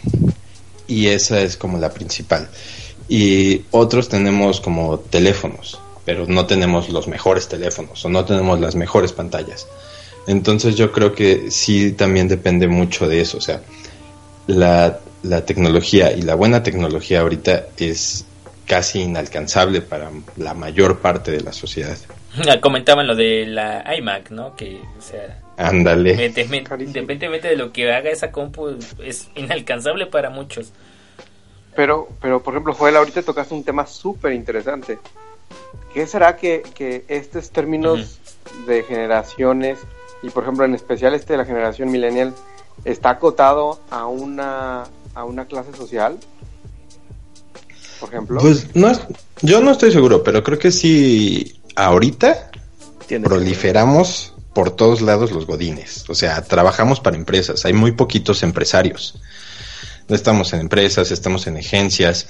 [0.88, 2.50] Y esa es como la principal.
[3.08, 8.76] Y otros tenemos como teléfonos, pero no tenemos los mejores teléfonos o no tenemos las
[8.76, 9.68] mejores pantallas.
[10.30, 13.40] Entonces yo creo que sí también depende mucho de eso.
[13.40, 13.62] O sea,
[14.46, 18.26] la, la tecnología y la buena tecnología ahorita es
[18.68, 21.98] casi inalcanzable para la mayor parte de la sociedad.
[22.62, 24.56] Comentaban lo de la iMac, ¿no?
[24.56, 26.12] Que, o sea, Ándale.
[26.12, 30.72] independientemente de lo que haga esa compu, es inalcanzable para muchos.
[31.76, 35.00] Pero, pero por ejemplo, Joel, ahorita tocaste un tema súper interesante.
[35.92, 38.20] ¿Qué será que, que estos términos
[38.68, 39.80] de generaciones,
[40.22, 42.34] y por ejemplo en especial este de la generación millennial,
[42.86, 44.84] está acotado a una,
[45.16, 46.18] a una clase social?
[48.00, 48.40] Por ejemplo.
[48.42, 49.02] Pues no, es-
[49.42, 52.52] yo no estoy seguro, pero creo que sí ahorita
[53.08, 56.06] Tiene proliferamos por todos lados los godines.
[56.10, 57.66] O sea, trabajamos para empresas.
[57.66, 59.20] Hay muy poquitos empresarios.
[60.08, 62.28] No estamos en empresas, estamos en agencias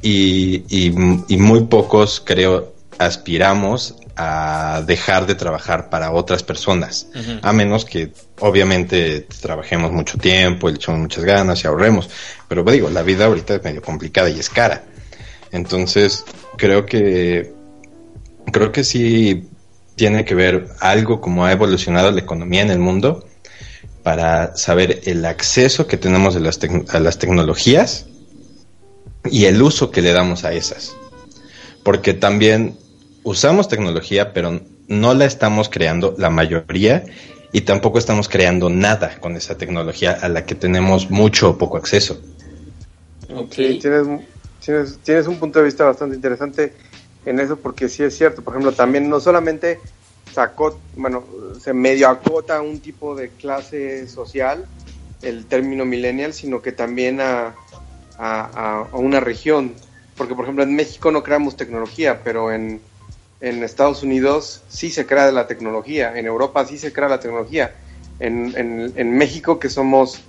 [0.00, 0.94] y, y-
[1.28, 7.06] y muy pocos, creo, aspiramos a dejar de trabajar para otras personas.
[7.40, 12.10] A menos que, obviamente, trabajemos mucho tiempo, le echemos muchas ganas y ahorremos.
[12.48, 14.82] Pero digo, la vida ahorita es medio complicada y es cara.
[15.52, 16.24] Entonces,
[16.56, 17.54] creo que
[18.52, 19.48] creo que sí
[19.94, 23.24] tiene que ver algo como ha evolucionado la economía en el mundo
[24.02, 28.06] para saber el acceso que tenemos de las a las tecnologías
[29.30, 30.92] y el uso que le damos a esas.
[31.84, 32.76] Porque también
[33.28, 37.04] usamos tecnología, pero no la estamos creando la mayoría
[37.52, 41.76] y tampoco estamos creando nada con esa tecnología a la que tenemos mucho o poco
[41.76, 42.20] acceso.
[43.50, 44.06] Sí, tienes,
[44.58, 46.76] tienes, tienes un punto de vista bastante interesante
[47.24, 48.42] en eso porque sí es cierto.
[48.42, 49.80] Por ejemplo, también no solamente
[50.32, 51.26] sacó, bueno,
[51.58, 54.68] se medio acota a un tipo de clase social
[55.20, 57.56] el término millennial, sino que también a, a,
[58.16, 59.74] a- a una región.
[60.16, 62.82] Porque, por ejemplo, en México no creamos tecnología, pero en,
[63.40, 67.74] en Estados Unidos sí se crea la tecnología, en Europa sí se crea la tecnología.
[68.18, 70.20] En, en, México, que somos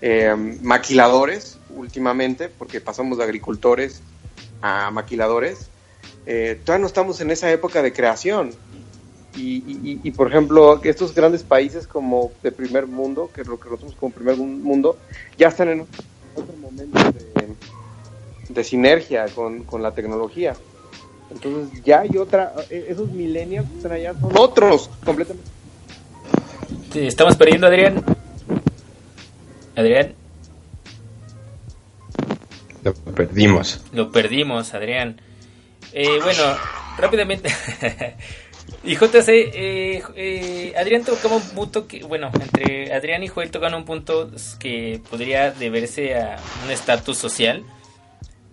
[0.00, 4.00] eh, maquiladores últimamente, porque pasamos de agricultores
[4.62, 5.68] a maquiladores,
[6.26, 8.52] eh, todavía no estamos en esa época de creación.
[9.38, 13.94] Y, por ejemplo, estos grandes países como de primer mundo, que es lo que nosotros
[14.00, 14.96] como primer mundo,
[15.36, 15.86] ya están en
[16.34, 17.54] otro momento de,
[18.48, 20.56] de sinergia con, con la tecnología.
[21.30, 25.50] Entonces ya hay otra, eh, esos millennials que están allá son otros completamente.
[26.92, 28.02] Te estamos perdiendo, Adrián.
[29.76, 30.14] Adrián,
[32.82, 33.82] Lo perdimos.
[33.92, 35.20] lo perdimos, Adrián.
[35.92, 36.42] Eh, bueno,
[36.96, 37.50] rápidamente.
[38.84, 43.74] y JC, eh, eh, Adrián tocaba un punto que, bueno, entre Adrián y Joel tocan
[43.74, 47.64] un punto que podría deberse a un estatus social,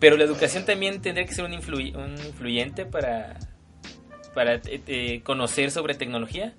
[0.04, 3.40] pero la educación también tendría que ser un, influy- un influyente para,
[4.36, 6.54] para eh, eh, conocer sobre tecnología.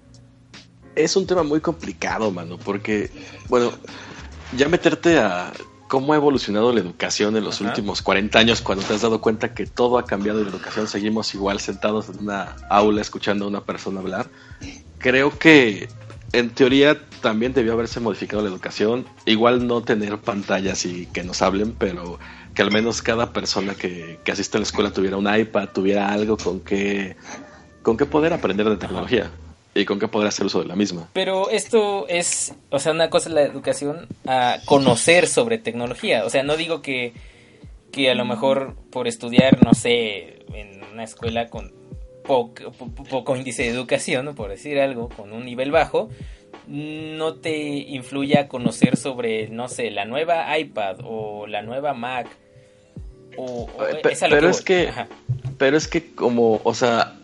[0.96, 3.10] Es un tema muy complicado, mano, porque,
[3.50, 3.70] bueno,
[4.56, 5.52] ya meterte a
[5.88, 7.68] cómo ha evolucionado la educación en los Ajá.
[7.68, 10.88] últimos 40 años, cuando te has dado cuenta que todo ha cambiado y la educación
[10.88, 14.30] seguimos igual sentados en una aula escuchando a una persona hablar,
[14.98, 15.90] creo que
[16.32, 21.42] en teoría también debió haberse modificado la educación, igual no tener pantallas y que nos
[21.42, 22.18] hablen, pero
[22.54, 26.12] que al menos cada persona que, que asiste a la escuela tuviera un iPad, tuviera
[26.12, 27.16] algo con que,
[27.82, 29.30] con que poder aprender de tecnología
[29.74, 31.08] y con que poder hacer uso de la misma.
[31.12, 36.24] Pero esto es, o sea, una cosa es la educación a conocer sobre tecnología.
[36.24, 37.12] O sea, no digo que,
[37.90, 41.72] que a lo mejor por estudiar, no sé, en una escuela con
[42.24, 46.08] poco, po- poco índice de educación, por decir algo, con un nivel bajo,
[46.68, 52.28] no te influya conocer sobre, no sé, la nueva iPad o la nueva Mac.
[53.36, 54.64] O, o pe- es a lo pero que es voy.
[54.64, 55.08] que- Ajá.
[55.58, 57.14] Pero es que como, o sea,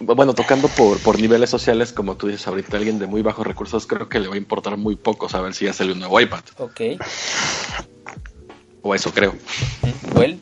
[0.00, 3.86] bueno, tocando por, por niveles sociales, como tú dices ahorita, alguien de muy bajos recursos
[3.86, 6.40] creo que le va a importar muy poco saber si ya sale un nuevo iPad.
[6.58, 6.80] Ok.
[8.82, 9.34] O eso creo.
[10.14, 10.38] Well,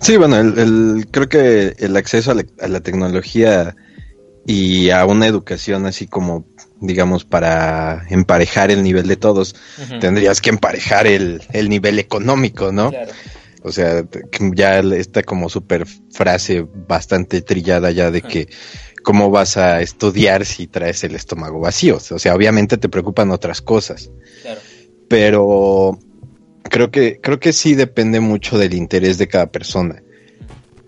[0.00, 3.76] Sí, bueno, el, el- creo que el acceso a la, a la tecnología
[4.46, 6.44] y a una educación así como,
[6.82, 9.54] digamos, para emparejar el nivel de todos,
[10.00, 12.90] tendrías que emparejar el, el nivel económico, ¿no?
[12.90, 13.12] claro.
[13.64, 14.04] O sea,
[14.54, 18.48] ya esta como super frase bastante trillada ya de que
[19.04, 21.96] cómo vas a estudiar si traes el estómago vacío.
[21.96, 24.10] O sea, obviamente te preocupan otras cosas
[24.42, 24.60] Claro.
[25.08, 25.98] pero
[26.64, 30.02] creo que creo que sí depende mucho del interés de cada persona.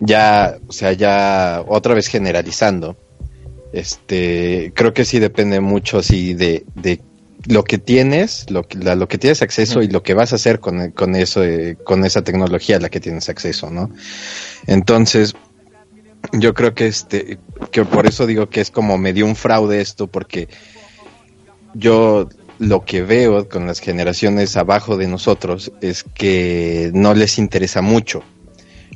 [0.01, 2.97] Ya, o sea, ya otra vez generalizando,
[3.75, 7.01] este, creo que sí depende mucho así de, de
[7.47, 10.37] lo que tienes, lo que, la- lo que tienes acceso y lo que vas a
[10.37, 13.91] hacer con, con eso, eh, con esa tecnología a la que tienes acceso, ¿no?
[14.65, 15.33] Entonces,
[16.33, 17.37] yo creo que este,
[17.71, 20.47] que por eso digo que es como medio un fraude esto, porque
[21.73, 27.81] yo lo que veo con las generaciones abajo de nosotros es que no les interesa
[27.81, 28.23] mucho.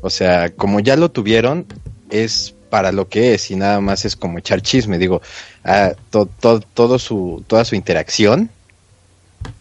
[0.02, 1.66] O sea, como ya lo tuvieron,
[2.10, 4.98] es para lo que es y nada más es como echar chisme.
[4.98, 5.22] Digo,
[5.64, 8.50] ah, to- to- todo su, toda su interacción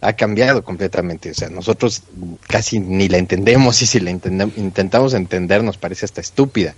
[0.01, 1.31] ha cambiado completamente.
[1.31, 2.03] O sea, nosotros
[2.47, 6.75] casi ni la entendemos y si la intentamos entender nos parece hasta estúpida.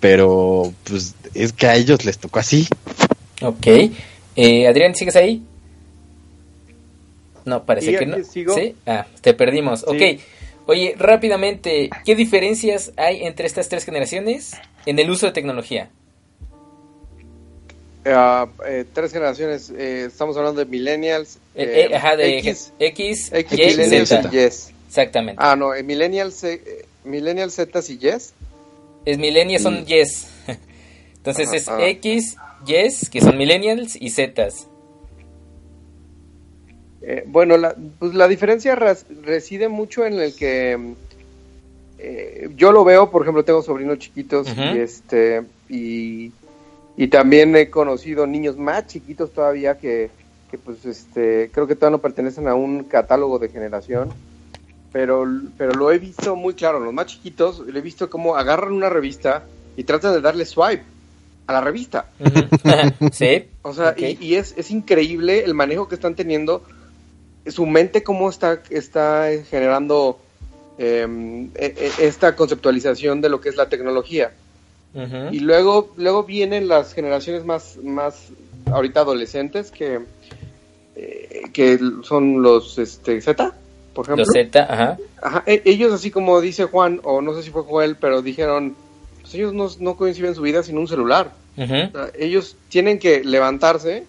[0.00, 2.66] Pero pues es que a ellos les tocó así.
[3.40, 3.66] Ok.
[4.34, 5.42] Eh, Adrián, ¿sigues ahí?
[7.44, 8.24] No, parece Sí, que no.
[8.24, 8.54] sigo.
[8.54, 8.76] ¿Sí?
[8.86, 9.80] Ah, te perdimos.
[9.80, 9.86] Sí.
[9.86, 10.20] Ok.
[10.72, 14.52] Oye, rápidamente, ¿qué diferencias hay entre estas tres generaciones
[14.86, 15.90] en el uso de tecnología?
[18.06, 19.68] Ah, eh, tres generaciones.
[19.68, 21.36] eh, estamos hablando de millennials.
[21.54, 24.28] Eh, eh, ajá, de X, X, X, Y, millennials Z.
[24.28, 24.72] y yes.
[24.88, 25.42] Exactamente.
[25.44, 26.42] Ah, no, millennials,
[27.04, 28.32] millennials Z y yes.
[29.04, 29.84] Es millennials son Mm.
[29.84, 30.26] yes.
[31.16, 31.96] Entonces Ajá, es.
[31.96, 34.68] X, yes, que son millennials, y Zetas.
[37.04, 40.94] Eh, bueno, la, pues la diferencia reside mucho en el que
[41.98, 46.32] eh, yo lo veo, por ejemplo, tengo sobrinos chiquitos y este y,
[46.96, 50.10] y también he conocido niños más chiquitos todavía que,
[50.50, 54.10] que, pues este creo que todavía no pertenecen a un catálogo de generación,
[54.92, 55.24] pero
[55.56, 58.88] pero lo he visto muy claro, los más chiquitos, lo he visto como agarran una
[58.88, 59.44] revista
[59.76, 60.84] y tratan de darle swipe
[61.46, 62.06] a la revista.
[63.12, 63.44] Sí.
[63.62, 66.64] O sea, y, y es, es increíble el manejo que están teniendo,
[67.46, 70.18] su mente cómo está, está generando
[70.78, 74.32] eh, e- e- esta conceptualización de lo que es la tecnología.
[75.30, 78.28] Y luego, luego vienen las generaciones más, más
[78.70, 80.00] ahorita adolescentes que,
[80.96, 83.54] eh, que son los este, Z,
[83.94, 84.24] por ejemplo.
[84.26, 84.98] Los Z, ajá.
[85.22, 88.76] Ajá, e- ellos así como dice Juan, o no sé si fue Joel, pero dijeron,
[89.22, 91.32] pues ellos no, no coinciden su vida sin un celular.
[91.56, 91.64] Ujú.
[91.74, 94.04] O sea, ellos tienen que levantarse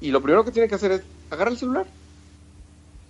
[0.00, 1.86] y lo primero que tienen que hacer es agarrar el celular.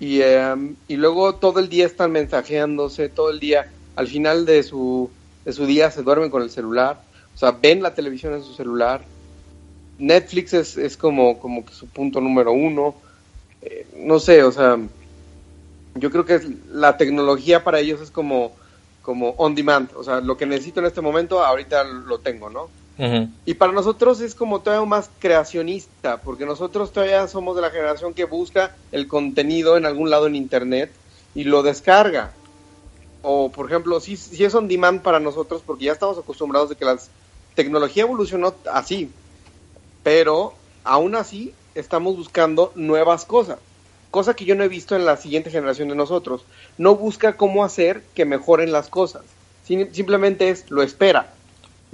[0.00, 4.62] Y, em, y luego todo el día están mensajeándose, todo el día, al final de
[4.62, 5.10] su,
[5.44, 7.00] de su día se duermen con el celular,
[7.34, 9.04] o sea, ven la televisión en su celular.
[9.98, 12.94] Netflix es, es como, como que su punto número uno.
[13.62, 14.78] Eh, no sé, o sea,
[15.94, 16.40] yo creo que
[16.72, 18.52] la tecnología para ellos es como,
[19.02, 22.68] como on demand, o sea, lo que necesito en este momento, ahorita lo tengo, ¿no?
[23.44, 28.14] Y para nosotros es como todavía más creacionista, porque nosotros todavía somos de la generación
[28.14, 30.98] que busca el contenido en algún lado en internet
[31.34, 32.40] y lo descarga.
[33.22, 36.76] O, por ejemplo, si, si es on demand para nosotros, porque ya estamos acostumbrados de
[36.76, 36.98] que la
[37.54, 39.20] tecnología evolucionó así,
[40.02, 43.60] pero aún así estamos buscando nuevas cosas,
[44.10, 46.46] cosa que yo no he visto en la siguiente generación de nosotros.
[46.76, 51.43] No busca cómo hacer que mejoren las cosas, Sim- simplemente es lo espera.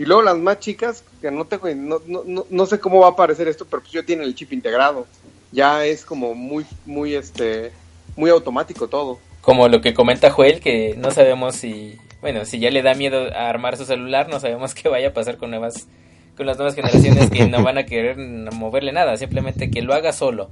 [0.01, 3.09] Y luego las más chicas, que no tengo, no, no, no, no sé cómo va
[3.09, 5.07] a aparecer esto, pero pues ya tienen el chip integrado.
[5.53, 7.71] Ya es como muy, muy, este,
[8.17, 9.19] muy automático todo.
[9.43, 13.27] Como lo que comenta Joel, que no sabemos si, bueno, si ya le da miedo
[13.35, 15.87] a armar su celular, no sabemos qué vaya a pasar con nuevas,
[16.35, 20.15] con las nuevas generaciones que no van a querer moverle nada, simplemente que lo haga
[20.15, 20.49] solo.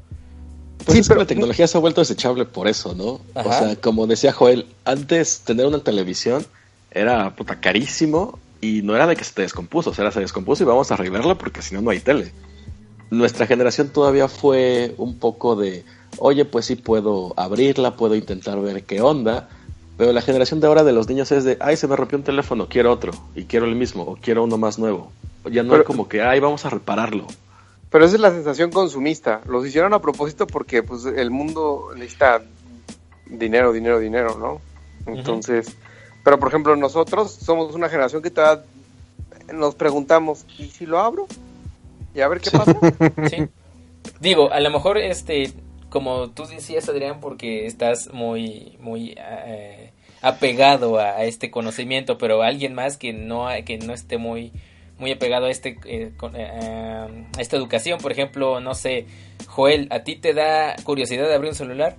[0.84, 3.22] Pues Sí, es pero- que la tecnología se ha vuelto desechable por eso, ¿no?
[3.34, 3.48] Ajá.
[3.48, 6.44] O sea, como decía Joel, antes tener una televisión
[6.90, 10.62] era puta carísimo y no era de que se te descompuso, o sea, se descompuso
[10.62, 12.33] y vamos a arreglarla porque si no, no hay tele.
[13.11, 15.85] Nuestra generación todavía fue un poco de,
[16.18, 19.49] oye, pues sí puedo abrirla, puedo intentar ver qué onda,
[19.97, 22.25] pero la generación de ahora de los niños es de, ay, se me rompió un
[22.25, 25.11] teléfono, quiero otro, y quiero el mismo, o quiero uno más nuevo.
[25.51, 27.27] Ya no Pero- hay como que, ay, vamos a repararlo.
[27.90, 29.40] Pero esa es la sensación consumista.
[29.47, 32.42] Los hicieron a propósito porque pues el mundo necesita
[33.27, 34.61] dinero, dinero, dinero, ¿no?
[35.11, 35.75] Entonces,
[36.29, 38.62] pero por ejemplo nosotros somos una generación que todavía
[39.51, 41.27] nos preguntamos, ¿y si lo abro?
[42.14, 42.79] Y a ver qué pasa.
[43.31, 43.47] Sí.
[44.21, 45.51] Digo, a lo mejor este,
[45.88, 52.43] como tú decías Adrián, porque estás muy, muy eh, apegado a, a este conocimiento, pero
[52.43, 54.53] alguien más que no, que no esté muy,
[54.99, 59.07] muy apegado a este, eh, con- eh, a esta educación, por ejemplo, no sé,
[59.47, 61.97] Joel, ¿a ti te da curiosidad de abrir un celular?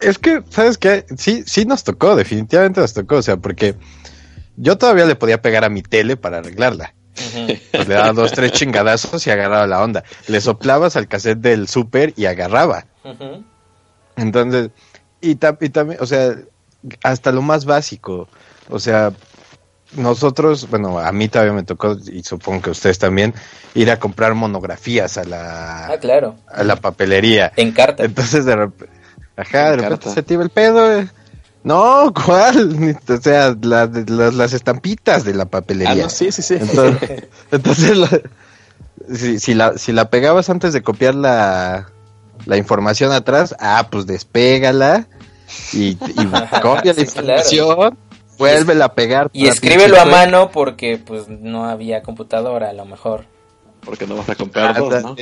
[0.00, 1.04] Es que, ¿sabes qué?
[1.16, 3.74] Sí, sí nos tocó, definitivamente nos tocó, o sea, porque
[4.56, 6.94] yo todavía le podía pegar a mi tele para arreglarla.
[7.72, 10.04] Pues le daba dos, tres chingadazos y agarraba la onda.
[10.28, 12.86] Le soplabas al cassette del súper y agarraba.
[14.16, 14.70] Entonces,
[15.20, 16.34] y, ta- y también, o sea,
[17.02, 18.28] hasta lo más básico,
[18.68, 19.12] o sea,
[19.94, 23.34] nosotros, bueno, a mí todavía me tocó, y supongo que ustedes también,
[23.74, 27.52] ir a comprar monografías a Ah, la, claro, a la papelería.
[27.56, 28.04] en carta.
[28.04, 28.92] Entonces, de repente,
[29.36, 30.98] ajá, de En repente se iba el pedo.
[31.00, 31.08] eh.
[31.64, 32.96] No, ¿cuál?
[33.08, 35.92] O sea, la- de- las, las estampitas de la papelería.
[35.92, 36.54] Ah, no, sí, sí, sí.
[36.60, 38.20] Entonces, entonces la-
[39.14, 41.88] si, si la, si la pegabas antes de copiar la,
[42.44, 45.06] la información atrás, ah, pues despégala
[45.72, 45.98] y, y
[46.62, 47.98] copia la información,
[48.38, 49.28] vuélvela a pegar.
[49.32, 53.24] Y escríbelo a mano porque pues no había computadora a lo mejor.
[53.80, 55.16] Porque no vas a comprar dos, ¿no?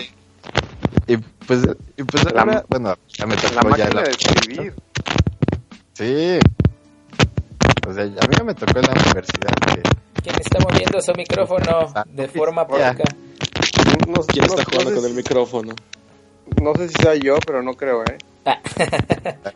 [1.06, 1.60] Y pues,
[1.96, 4.74] y pues La- ahora, bueno, ya me La tocó ya máquina la- de escribir.
[5.94, 6.38] Sí.
[7.86, 9.82] O sea, a mí ya me tocó en la universidad que
[10.22, 12.66] ¿Quién está moviendo su micrófono Ah, de forma ya.
[12.94, 13.04] poca?
[14.08, 15.74] No, ¿Quién no- está no jugando sé con el micrófono?
[16.62, 18.16] No sé si sea yo, pero no creo, ¿eh?
[18.46, 18.58] Ah.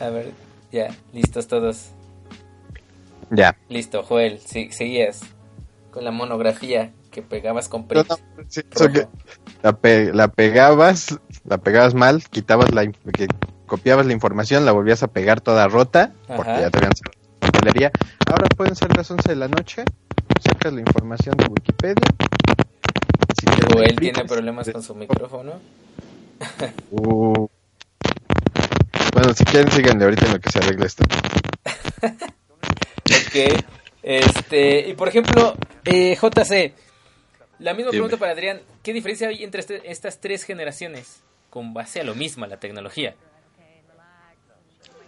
[0.00, 0.32] A ver,
[0.70, 1.86] ya, listos todos.
[3.30, 3.56] ya.
[3.68, 5.20] Listo, Joel, si- seguías.
[5.90, 8.08] Con la monografía que pegabas con No, Prix.
[8.08, 8.16] no,
[8.48, 9.06] sí, eso que
[9.62, 13.26] la, pe- la pegabas, la pegabas mal, quitabas la, que
[13.66, 17.50] copiabas la información, la volvías a pegar toda rota, porque ya te habían cerrado la
[17.50, 17.90] papelería.
[18.26, 19.84] Ahora pueden ser las 11 de la noche,
[20.40, 22.06] sacas la información de Wikipedia.
[23.40, 23.46] Si
[23.76, 25.54] O él tiene problemas con su micrófono.
[26.92, 27.48] Uh.
[29.12, 31.04] Bueno, si quieren, síganle ahorita en lo que se arregla esto.
[33.08, 33.64] Ok.
[34.02, 35.54] Este, y por ejemplo,
[35.84, 36.72] eh, JC,
[37.58, 38.02] la misma Dime.
[38.02, 38.60] pregunta para Adrián.
[38.82, 42.58] ¿Qué diferencia hay entre este- estas tres generaciones con base a lo mismo, a la
[42.60, 43.14] tecnología?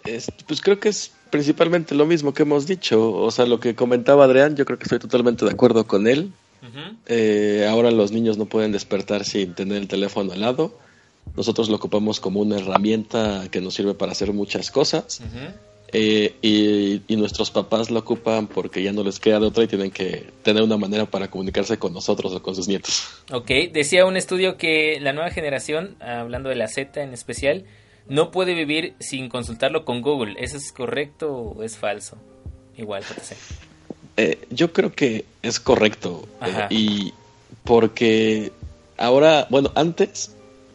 [0.05, 3.13] Es- pues creo que es principalmente lo mismo que hemos dicho.
[3.13, 6.33] O sea, lo que comentaba Adrián, yo creo que estoy totalmente de acuerdo con él.
[7.07, 10.79] Eh, ahora los niños no pueden despertar sin tener el teléfono al lado.
[11.37, 15.21] Nosotros lo ocupamos como una herramienta que nos sirve para hacer muchas cosas.
[15.21, 15.53] Ujú.
[15.93, 19.67] Eh, y, y nuestros papás lo ocupan porque ya no les queda de otra y
[19.67, 23.09] tienen que tener una manera para comunicarse con nosotros o con sus nietos.
[23.33, 27.65] Ok, decía un estudio que la nueva generación, hablando de la Z en especial,
[28.09, 30.35] no puede vivir sin consultarlo con Google.
[30.39, 32.17] ¿Eso es correcto o es falso?
[32.77, 33.37] Igual, JC.
[34.17, 36.27] Eh, yo creo que es correcto.
[36.43, 36.67] eh, Ajá.
[36.71, 37.13] y
[37.65, 38.53] porque
[38.97, 40.35] ahora, bueno, antes,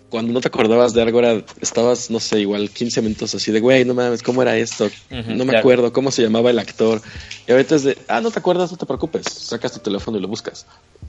[0.09, 3.59] cuando no te acordabas de algo, era, estabas, no sé, igual 15 minutos así de,
[3.59, 4.89] güey, no mames, ¿cómo era esto?
[5.09, 5.59] No me claro.
[5.59, 7.01] acuerdo, ¿cómo se llamaba el actor?
[7.47, 10.21] Y ahorita es de, ah, no te acuerdas, no te preocupes, sacas tu teléfono y
[10.21, 10.65] lo buscas.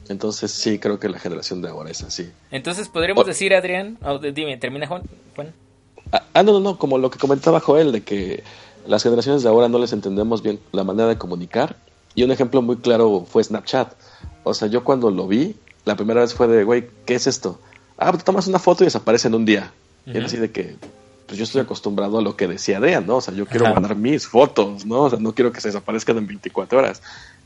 [0.08, 2.30] Entonces sí, creo que la generación de ahora es así.
[2.50, 3.98] Entonces, ¿podríamos O- decir, Adrián?
[4.34, 5.02] dime, termina Juan.
[5.34, 5.52] Juan.
[6.12, 8.42] Ah, ah, no, no, no, como lo que comentaba Joel, de que
[8.86, 11.76] las generaciones de ahora no les entendemos bien la manera de comunicar.
[12.14, 13.92] Y un ejemplo muy claro fue Snapchat.
[14.44, 17.60] O sea, yo cuando lo vi, la primera vez fue de, güey, ¿qué es esto?
[17.98, 19.72] Ah, pues tomas una foto y desaparece en un día.
[20.04, 20.76] Y era así de que,
[21.26, 23.16] pues yo estoy acostumbrado a lo que decía Dean, ¿no?
[23.16, 23.72] O sea, yo quiero Ajá.
[23.74, 25.02] guardar mis fotos, ¿no?
[25.02, 27.02] O sea, no quiero que se desaparezcan en 24 horas.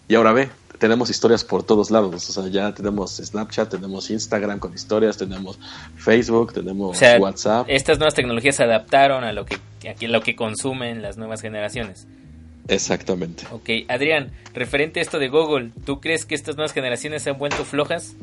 [0.09, 2.29] Y ahora ve, tenemos historias por todos lados.
[2.29, 5.59] O sea, ya tenemos Snapchat, tenemos Instagram con historias, tenemos
[5.97, 7.67] Facebook, tenemos O sea, WhatsApp.
[7.69, 12.07] estas nuevas tecnologías se adaptaron a lo que, a lo que consumen las nuevas generaciones.
[12.69, 13.45] Exactamente.
[13.53, 17.39] Ok, Adrián, referente a esto de Google, ¿tú crees que estas nuevas generaciones se han
[17.39, 18.15] vuelto flojas?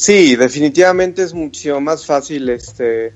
[0.00, 3.12] Sí, definitivamente es mucho más fácil este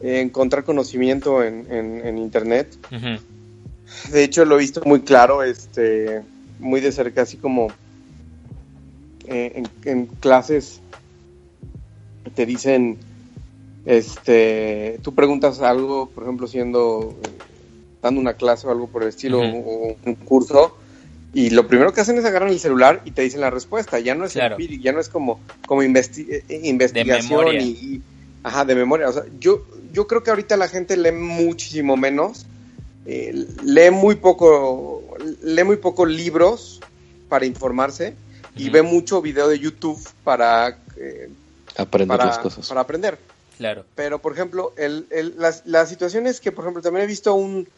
[0.00, 2.78] encontrar conocimiento en, en- en internet.
[4.10, 6.22] De hecho, lo he visto muy claro, este,
[6.60, 7.68] muy de cerca, así como
[9.28, 10.80] eh, en, en clases
[12.34, 12.96] te dicen,
[13.84, 17.14] este, tú preguntas algo, por ejemplo, siendo
[18.02, 20.74] dando una clase o algo por el estilo o un curso
[21.34, 23.98] y lo primero que hacen es agarrar el celular y te dicen la respuesta.
[23.98, 24.54] Ya no es Claro.
[24.54, 27.60] empírico, ya no es como como investi- eh, investigación memoria.
[27.60, 28.02] y, y-
[28.44, 29.08] ajá de memoria.
[29.08, 32.46] O sea, yo yo creo que ahorita la gente lee muchísimo menos
[33.06, 35.02] eh, lee muy poco
[35.42, 36.80] lee muy poco libros
[37.28, 38.14] para informarse
[38.56, 41.28] y ve mucho video de YouTube para eh,
[41.76, 42.68] Aprender para, las cosas.
[42.68, 43.18] para aprender
[43.58, 43.84] Claro.
[43.94, 47.68] pero por ejemplo el, el- las, las situaciones que por ejemplo también he visto un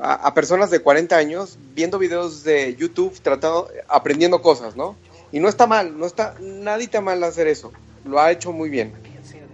[0.00, 4.96] a, a personas de 40 años viendo videos de YouTube tratando aprendiendo cosas no
[5.32, 7.72] y no está mal no está nadita mal hacer eso
[8.04, 8.92] lo ha hecho muy bien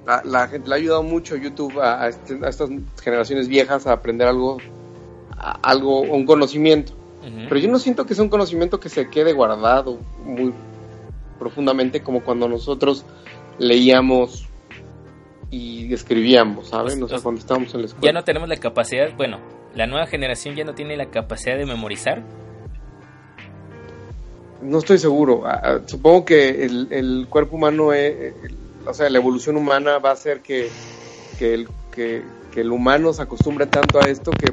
[0.07, 2.68] la, la gente le ha ayudado mucho YouTube a, a este- a estas
[3.03, 4.59] generaciones viejas a aprender algo
[5.62, 7.47] algo un conocimiento Ujú.
[7.49, 10.53] pero yo no siento que sea un conocimiento que se quede guardado muy
[11.38, 13.05] profundamente como cuando nosotros
[13.59, 14.47] leíamos
[15.51, 17.03] y escribíamos, ¿saben?
[17.03, 18.12] O sea, Pues, cuando estábamos en la Ya escuela.
[18.20, 19.38] no tenemos la capacidad, bueno,
[19.75, 22.23] la nueva generación ya no tiene la capacidad de memorizar.
[24.61, 25.43] No estoy seguro.
[25.45, 28.57] Ah, ah, supongo que el, el cuerpo humano, eh, el-
[28.87, 30.68] o sea, la evolución humana va a hacer que,
[31.39, 34.53] que, el, que, que el humano se acostumbre tanto a esto que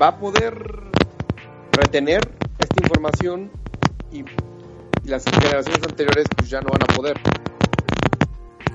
[0.00, 0.54] va a poder
[1.72, 2.20] retener
[2.58, 3.50] esta información
[4.12, 4.24] y,
[5.04, 7.16] las generaciones anteriores pues ya no van a poder.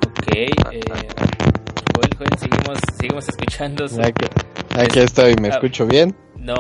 [0.07, 0.81] Ok, eh,
[1.95, 3.87] Joel, Joel, seguimos, seguimos escuchando.
[3.87, 4.25] su- Aquí,
[4.77, 5.51] aquí estoy, ¿me Ah.
[5.55, 6.15] escucho bien?
[6.37, 6.55] No.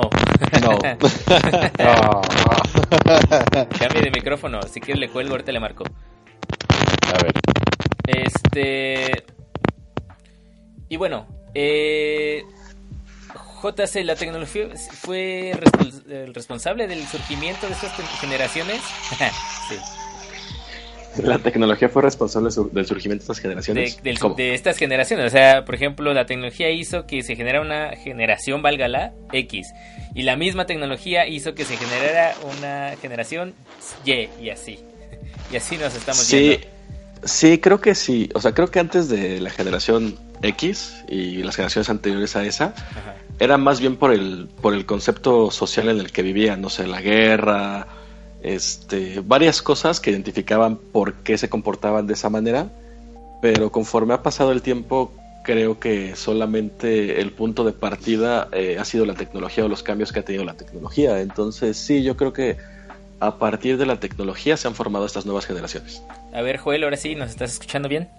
[0.61, 0.79] No.
[1.79, 2.21] Ah.
[3.79, 5.83] Cambie de micrófono, si quieres le cuelgo, ahorita le marco.
[7.13, 7.33] A ver.
[8.07, 9.23] Este.
[10.89, 12.43] Y bueno, eh,
[13.63, 14.67] JC, ¿la tecnología
[15.01, 18.81] fue el responsable del surgimiento de estas generaciones?
[19.69, 19.75] sí,
[21.23, 24.03] La tecnología fue responsable su- del surgimiento de estas de, generaciones.
[24.03, 25.25] de estas generaciones.
[25.27, 29.67] O sea, por ejemplo, la tecnología hizo que se generara una generación, válgala, X.
[30.13, 33.53] Y la misma tecnología hizo que se generara una generación
[34.05, 34.79] Y y así.
[35.51, 36.67] Y así nos estamos Sí, yendo.
[37.23, 38.29] sí, creo que sí.
[38.33, 42.73] O sea, creo que antes de la generación X y las generaciones anteriores a esa,
[42.75, 43.15] Ajá.
[43.39, 46.87] era más bien por el, por el concepto social en el que vivían, no sé,
[46.87, 47.87] la guerra,
[48.45, 52.69] este, varias cosas que identificaban por qué se comportaban de esa manera,
[53.41, 55.11] pero conforme ha pasado el tiempo,
[55.43, 60.11] creo que solamente el punto de partida eh, ha sido la tecnología o los cambios
[60.11, 61.21] que ha tenido la tecnología.
[61.21, 62.57] Entonces, sí, yo creo que
[63.19, 66.03] a partir de la tecnología se han formado estas nuevas generaciones.
[66.33, 68.09] A ver, Joel, ahora sí, ¿nos estás escuchando bien?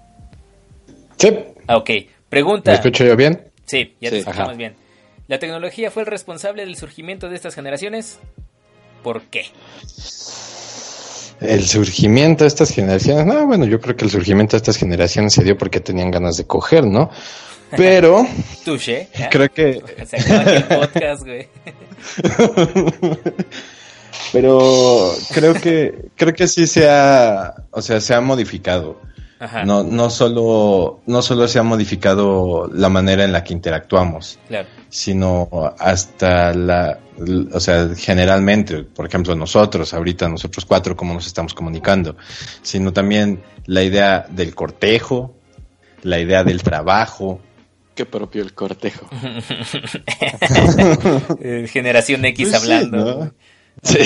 [1.19, 1.29] Sí,
[1.67, 1.91] Ah, ok.
[2.29, 2.71] Pregunta.
[2.73, 3.43] ¿me escucho yo bien?
[3.65, 4.59] Sí, ya te escuchamos ajá.
[4.59, 4.75] bien.
[5.29, 8.19] ¿La tecnología fue el responsable del surgimiento de estas generaciones?
[9.03, 9.47] ¿Por qué?
[11.41, 15.35] El surgimiento de estas generaciones, no, bueno, yo creo que el surgimiento de estas generaciones
[15.35, 17.11] se dio porque tenían ganas de coger, ¿no?
[17.77, 18.27] Pero
[18.65, 19.09] Touché.
[19.17, 19.29] ¿ya?
[19.29, 21.49] creo que Se acaba aquí el podcast, güey.
[24.33, 29.01] Pero creo que creo que sí se ha, o sea, se ha modificado.
[29.39, 29.65] Ajá.
[29.65, 34.67] No no solo no solo se ha modificado la manera en la que interactuamos, Claro.
[34.89, 36.99] sino hasta la
[37.53, 42.17] o sea, generalmente, por ejemplo, nosotros ahorita nosotros cuatro cómo nos estamos comunicando,
[42.63, 45.35] sino también la idea del cortejo,
[46.03, 47.41] la idea del trabajo,
[47.95, 49.09] Qué propio el cortejo.
[51.41, 53.25] Eh, Generación X Pues sí, hablando.
[53.25, 53.33] ¿no?
[53.83, 53.99] Sí.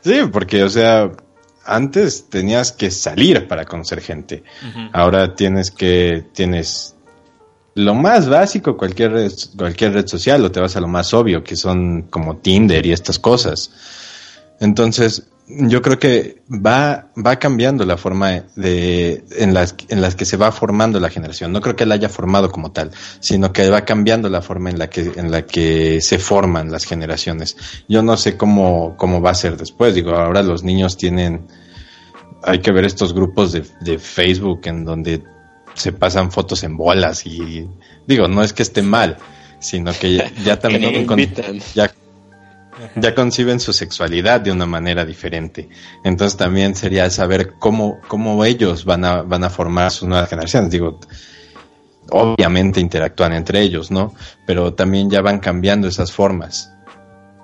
[0.00, 1.10] Sí, porque, o sea,
[1.64, 4.42] antes tenías que salir para conocer gente.
[4.92, 6.94] Ahora tienes que, tienes
[7.74, 11.42] lo más básico, cualquier red, cualquier red social, o te vas a lo más obvio,
[11.42, 13.70] que son como Tinder y estas cosas.
[14.62, 20.24] Entonces, yo creo que va, va cambiando la forma de, en las, en las que
[20.24, 21.50] se va formando la generación.
[21.52, 24.78] No creo que la haya formado como tal, sino que va cambiando la forma en
[24.78, 27.56] la que, en la que se forman las generaciones.
[27.88, 29.94] Yo no sé cómo, cómo va a ser después.
[29.96, 31.46] Digo, ahora los niños tienen,
[32.44, 35.22] hay que ver estos grupos de, de Facebook en donde
[35.74, 37.66] se pasan fotos en bolas y
[38.06, 39.16] digo, no es que esté mal,
[39.58, 41.18] sino que ya, ya Que no también con-
[41.74, 41.92] ya,
[42.96, 45.68] ya conciben su sexualidad de una manera diferente.
[46.04, 50.70] Entonces también sería saber cómo, cómo ellos van a, van a formar sus nuevas generaciones.
[50.70, 50.98] Digo,
[52.10, 54.14] obviamente interactúan entre ellos, ¿no?
[54.46, 56.72] Pero también ya van cambiando esas formas.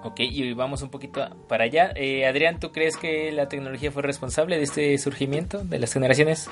[0.04, 1.92] Ok, y vamos un poquito para allá.
[1.96, 6.48] Eh, Adrián, ¿tú crees que la tecnología fue responsable de este surgimiento de las generaciones?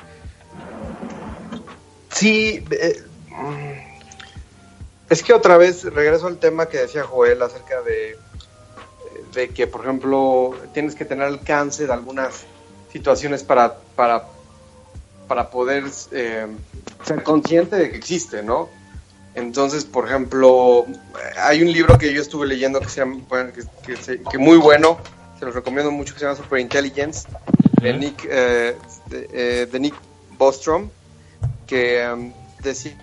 [2.11, 3.87] Sí, eh, mm,
[5.11, 8.17] es que otra vez regreso al tema que decía Joel acerca de,
[9.37, 12.45] de que, por ejemplo, tienes que tener alcance de algunas
[12.91, 14.25] situaciones para, para,
[15.29, 16.47] para poder eh,
[17.05, 18.69] ser consciente de que existe, ¿no?
[19.35, 20.87] Entonces, por ejemplo,
[21.39, 23.19] hay un libro que yo estuve leyendo que se llama,
[23.53, 24.97] que, que se- que muy bueno,
[25.39, 27.29] se los recomiendo mucho, que se llama Superintelligence,
[27.83, 27.93] de.
[27.93, 28.75] Nick, eh,
[29.11, 29.95] de, eh, de Nick
[30.39, 30.89] Bostrom,
[31.67, 32.33] que um,
[32.63, 32.97] decía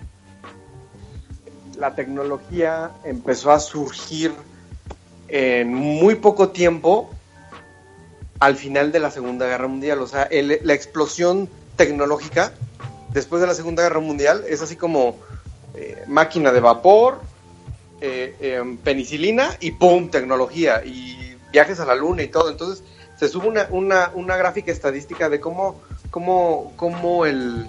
[1.76, 4.32] la tecnología empezó a surgir
[5.28, 7.10] en muy poco tiempo
[8.40, 10.00] al final de la Segunda Guerra Mundial.
[10.00, 12.52] O sea, el- la explosión tecnológica
[13.12, 15.16] después de la Segunda Guerra Mundial es así como
[15.76, 17.20] eh, máquina de vapor,
[18.00, 20.08] eh, em, penicilina y ¡pum!
[20.08, 22.48] tecnología y viajes a la luna y todo.
[22.50, 22.84] Entonces
[23.18, 27.66] se sube una, una, una gráfica estadística de cómo, cómo, cómo el,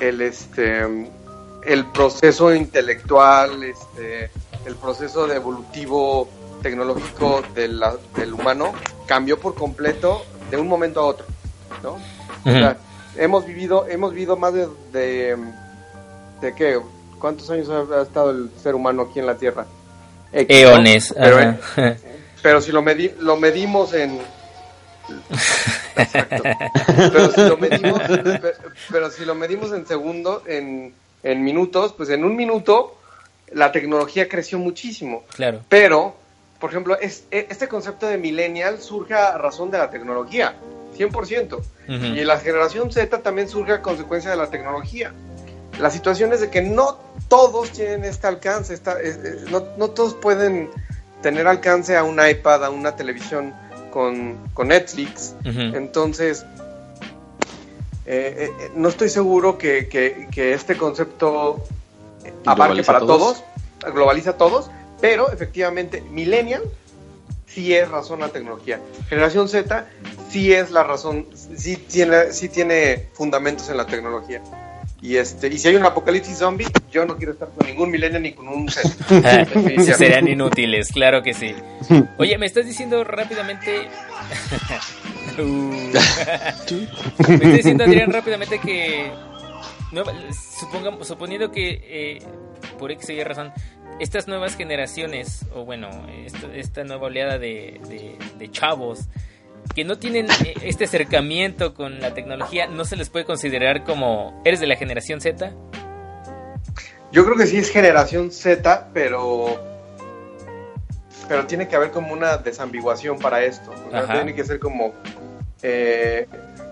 [0.00, 1.08] el, este,
[1.64, 4.30] el proceso intelectual, este,
[4.66, 6.28] el proceso evolutivo
[6.60, 8.72] tecnológico de la- del humano
[9.06, 11.26] cambió por completo de un momento a otro,
[11.82, 11.92] ¿no?
[11.92, 12.76] O sea,
[13.16, 15.36] hemos vivido, hemos vivido más de, de,
[16.40, 16.80] de qué,
[17.18, 19.66] ¿cuántos años ha, ha estado el ser humano aquí en la Tierra?
[20.32, 20.70] X, ¿no?
[20.70, 21.14] Eones.
[22.42, 24.20] Pero, si lo, medi- lo medimos en...
[25.96, 26.42] Exacto.
[26.96, 28.54] Pero si lo medimos, pe-
[28.90, 32.96] pero si lo medimos en segundos, en, en minutos, pues en un minuto
[33.52, 35.24] la tecnología creció muchísimo.
[35.34, 35.60] claro.
[35.68, 36.14] Pero,
[36.60, 40.54] por ejemplo, es, e- este concepto de millennial surge a razón de la tecnología,
[40.96, 41.54] 100%.
[41.54, 41.64] Ujú.
[41.88, 45.12] Y la generación Z también surge a consecuencia de la tecnología.
[45.78, 46.98] La situación es de que no
[47.28, 50.68] todos tienen este alcance, esta- es- es- no, no todos pueden
[51.22, 53.54] tener alcance a un iPad, a una televisión
[53.90, 55.34] con, con Netflix.
[55.44, 56.44] Entonces,
[58.06, 61.64] eh, eh, no estoy seguro que, que- que este concepto
[62.44, 63.42] abarque ¿Globaliza para todos,
[63.94, 64.70] globaliza a todos,
[65.00, 66.62] pero efectivamente, Millennial
[67.46, 68.80] sí es razón la tecnología.
[69.08, 69.86] Generación Z
[70.30, 71.26] sí es la razón,
[71.56, 74.42] sí tiene, sí tiene fundamentos en la tecnología.
[75.02, 78.22] Y este, y si hay un apocalipsis zombie, yo no quiero estar con ningún millennial
[78.22, 78.88] ni con un Z.
[79.24, 79.46] Ah.
[79.96, 81.54] Serían inútiles, claro que sí.
[82.18, 83.88] Oye, me estás diciendo rápidamente.
[85.38, 85.92] Uh.
[87.28, 89.10] me estás diciendo, Adrián, rápidamente que.
[89.92, 90.02] no,
[90.58, 92.18] supongamos, suponiendo que eh,
[92.78, 93.52] por X y razón
[94.00, 95.88] estas nuevas generaciones, o bueno,
[96.24, 99.00] esta, esta nueva oleada de, de- de chavos
[99.74, 104.40] que no tienen eh, este acercamiento con la tecnología, ¿no se les puede considerar como
[104.44, 105.52] eres de la generación Z?
[107.12, 109.58] Yo creo que sí es generación Z, pero
[111.28, 113.70] pero tiene que haber como una desambiguación para esto.
[113.86, 114.14] O sea, Ajá.
[114.14, 114.92] tiene que ser como
[115.62, 116.26] eh,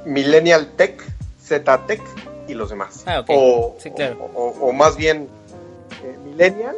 [0.05, 1.01] Millennial Tech,
[1.41, 2.01] Z Tech
[2.49, 3.05] y los demás.
[3.07, 3.26] Ah, ok.
[3.31, 4.16] o, Sí, claro.
[4.35, 5.29] o, o- o más bien
[6.05, 6.74] eh, Millennial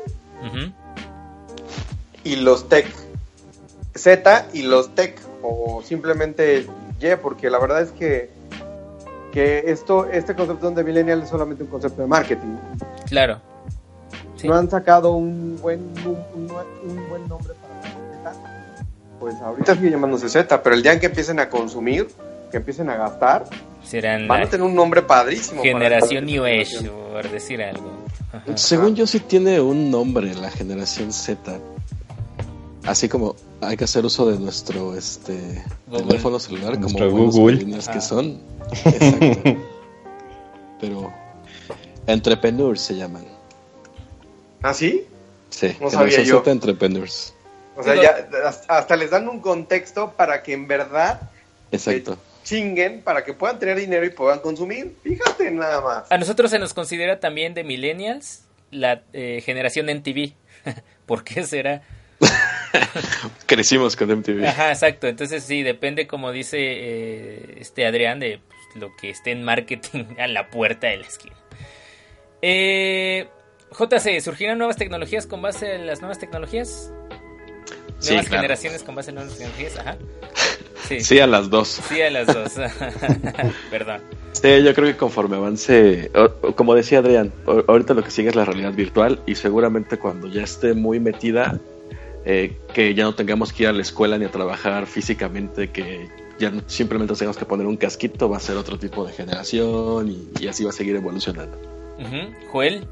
[2.25, 2.87] Y los Tech.
[3.95, 6.67] Z y los Tech, o simplemente
[7.01, 8.31] Y, porque la verdad es que,
[9.33, 12.57] que esto, este concepto de Millennial es solamente un concepto de marketing.
[13.07, 13.41] Claro.
[14.37, 14.49] Sí.
[14.49, 17.75] no han sacado un buen, un, un- un buen nombre para
[18.25, 18.43] la Z,
[19.19, 22.09] pues ahorita sigue llamándose Z, pero el día en que empiecen a consumir,
[22.51, 23.45] que empiecen a gastar,
[23.91, 25.63] Serán van a tener un nombre padrísimo.
[25.63, 27.91] generación New Age, por decir algo.
[28.33, 28.57] Ajá.
[28.57, 31.59] Según yo sí tiene un nombre la generación Z.
[32.87, 36.07] Así como hay que hacer uso de nuestro este Google.
[36.07, 37.77] teléfono celular como Nuestro buenos Google.
[37.87, 37.93] Ah.
[37.93, 38.41] que son.
[38.85, 39.57] Exacto.
[40.81, 41.13] Pero
[42.07, 43.25] entrepreneurs se llaman.
[44.63, 45.05] ¿Ah, sí?
[45.51, 46.39] Sí, No generación sabía yo.
[46.39, 47.35] Z entrepreneurs.
[47.77, 51.21] O sea, ya hasta- hasta les dan un contexto para que en verdad
[51.73, 52.17] Exacto.
[52.45, 54.97] Chinguen, para que puedan tener dinero y puedan consumir.
[55.03, 56.11] Fíjate nada más.
[56.11, 60.33] A nosotros se nos considera también de millennials la eh, generación NTV.
[61.07, 61.83] ¿Por qué será?
[63.47, 64.47] Crecimos con MTV.
[64.47, 65.07] Ajá, exacto.
[65.07, 70.05] Entonces sí, depende, como dice eh, este Adrián, de pues, lo que esté en marketing
[70.19, 71.37] a la puerta de la esquina.
[72.43, 73.29] Eh,
[73.73, 76.93] JC, ¿surgirán nuevas tecnologías con base en las nuevas tecnologías?
[77.99, 78.43] Sí, Nuevas claro.
[78.43, 79.99] generaciones con base en nuevas tecnologías, ajá.
[80.91, 81.81] Sí, sí, Sí, a las dos.
[81.91, 82.53] a las dos.
[83.71, 84.01] Perdón.
[84.33, 88.11] Sí, yo creo que conforme avance, o- o como decía Adrián, o- ahorita lo que
[88.11, 91.59] sigue es la realidad virtual y seguramente cuando ya esté muy metida,
[92.25, 96.09] eh, que ya no tengamos que ir a la escuela ni a trabajar físicamente, que
[96.39, 100.29] ya simplemente tengamos que poner un casquito, va a ser otro tipo de generación y,
[100.43, 101.57] y así va a seguir evolucionando.
[102.51, 102.87] Joel,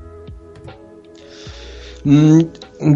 [2.05, 2.41] Mm,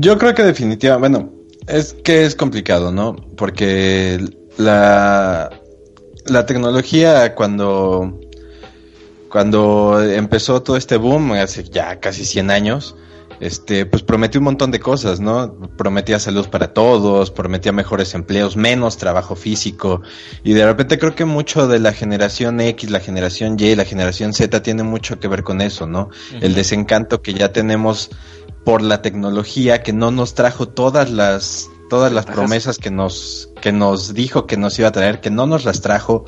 [0.00, 1.32] yo creo que definitivamente, bueno,
[1.66, 3.16] es que es complicado, ¿no?
[3.36, 4.18] Porque
[4.56, 5.50] la,
[6.26, 8.20] la tecnología cuando,
[9.28, 12.96] cuando empezó todo este boom, hace ya casi 100 años,
[13.42, 15.52] este, pues prometió un montón de cosas, ¿no?
[15.76, 20.00] Prometía salud para todos, prometía mejores empleos, menos trabajo físico,
[20.44, 24.32] y de repente creo que mucho de la generación X, la generación Y, la generación
[24.32, 26.10] Z tiene mucho que ver con eso, ¿no?
[26.40, 28.10] El desencanto que ya tenemos
[28.64, 33.70] por la tecnología que no nos trajo todas las todas las promesas que nos que
[33.70, 36.24] nos dijo que nos iba a traer, que no nos las trajo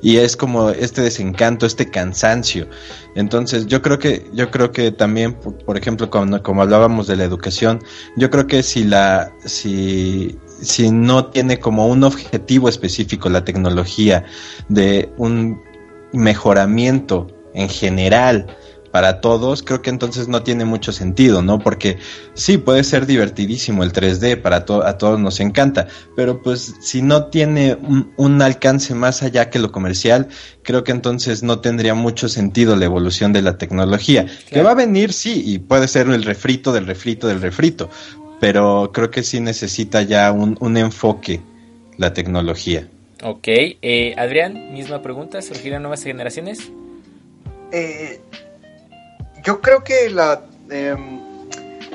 [0.00, 2.68] y es como este desencanto, este cansancio.
[3.16, 7.16] Entonces, yo creo que yo creo que también por, por ejemplo, como, como hablábamos de
[7.16, 7.82] la educación,
[8.16, 14.24] yo creo que si la si si no tiene como un objetivo específico la tecnología
[14.68, 15.60] de un
[16.12, 18.56] mejoramiento en general
[18.92, 21.58] para todos, creo que entonces no tiene mucho sentido, ¿no?
[21.58, 21.96] Porque
[22.34, 27.00] sí, puede ser divertidísimo el 3D, para to- a todos nos encanta, pero pues si
[27.02, 30.28] no tiene un, un alcance más allá que lo comercial,
[30.62, 34.26] creo que entonces no tendría mucho sentido la evolución de la tecnología.
[34.48, 37.88] Que va a venir, sí, y puede ser el refrito del refrito del refrito,
[38.40, 41.40] pero creo que sí necesita ya un, un enfoque
[41.96, 42.88] la tecnología.
[43.22, 43.48] ok.
[43.48, 46.70] Eh, Adrián, misma pregunta, ¿surgirán nuevas generaciones?
[47.72, 48.20] Eh,
[49.42, 51.20] yo creo que la em,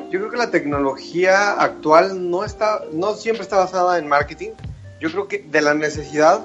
[0.09, 4.51] yo creo que la tecnología actual no está no siempre está basada en marketing
[4.99, 6.43] yo creo que de la necesidad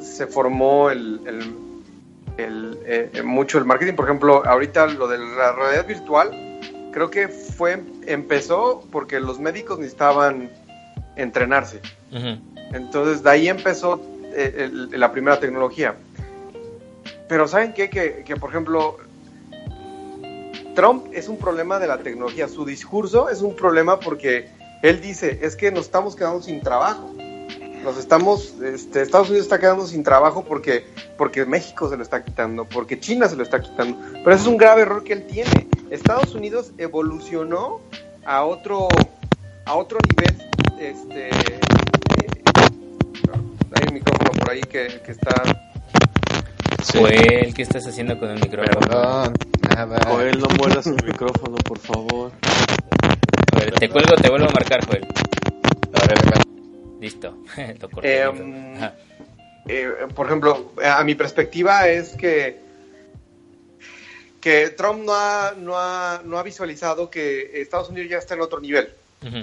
[0.00, 1.62] se formó el, el-
[2.38, 6.30] el, eh, mucho el marketing por ejemplo ahorita lo de la realidad virtual
[6.92, 10.50] creo que fue empezó porque los médicos necesitaban
[11.16, 11.80] entrenarse
[12.72, 14.00] entonces de ahí empezó
[14.34, 15.94] eh, el- la primera tecnología.
[17.28, 17.90] Pero ¿saben qué?
[17.90, 18.96] Que, que, por ejemplo,
[20.74, 22.48] Trump es un problema de la tecnología.
[22.48, 24.48] Su discurso es un problema porque
[24.82, 27.14] él dice, es que nos estamos quedando sin trabajo.
[27.84, 30.86] Nos estamos, este, Estados Unidos está quedando sin trabajo porque,
[31.18, 33.98] porque México se lo está quitando, porque China se lo está quitando.
[34.12, 35.68] Pero ese es un grave error que él tiene.
[35.90, 37.80] Estados Unidos evolucionó
[38.24, 38.88] a otro,
[39.66, 40.48] a otro nivel.
[40.78, 41.60] Este, eh,
[43.74, 45.71] hay un micrófono por ahí que, que está.
[46.92, 48.80] Joel, ¿qué estás haciendo con el micrófono?
[48.80, 49.34] Perdón,
[49.74, 50.00] nada.
[50.08, 52.32] Joel, no mueras el micrófono, por favor.
[53.52, 55.06] A ver, te cuelgo, te vuelvo a marcar, Joel.
[55.94, 56.40] A ver, acá.
[57.00, 57.36] Listo,
[57.80, 58.22] lo corté.
[58.22, 58.94] Ajá.
[59.68, 62.60] eh, por ejemplo, a mi perspectiva es que
[64.40, 68.40] que Trump no ha, no, ha, no ha visualizado que Estados Unidos ya está en
[68.40, 68.92] otro nivel.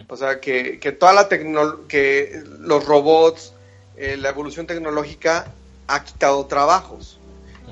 [0.10, 3.54] O sea, que, que toda la tecno que los robots,
[3.96, 5.54] eh, la evolución tecnológica
[5.88, 7.19] ha quitado trabajos.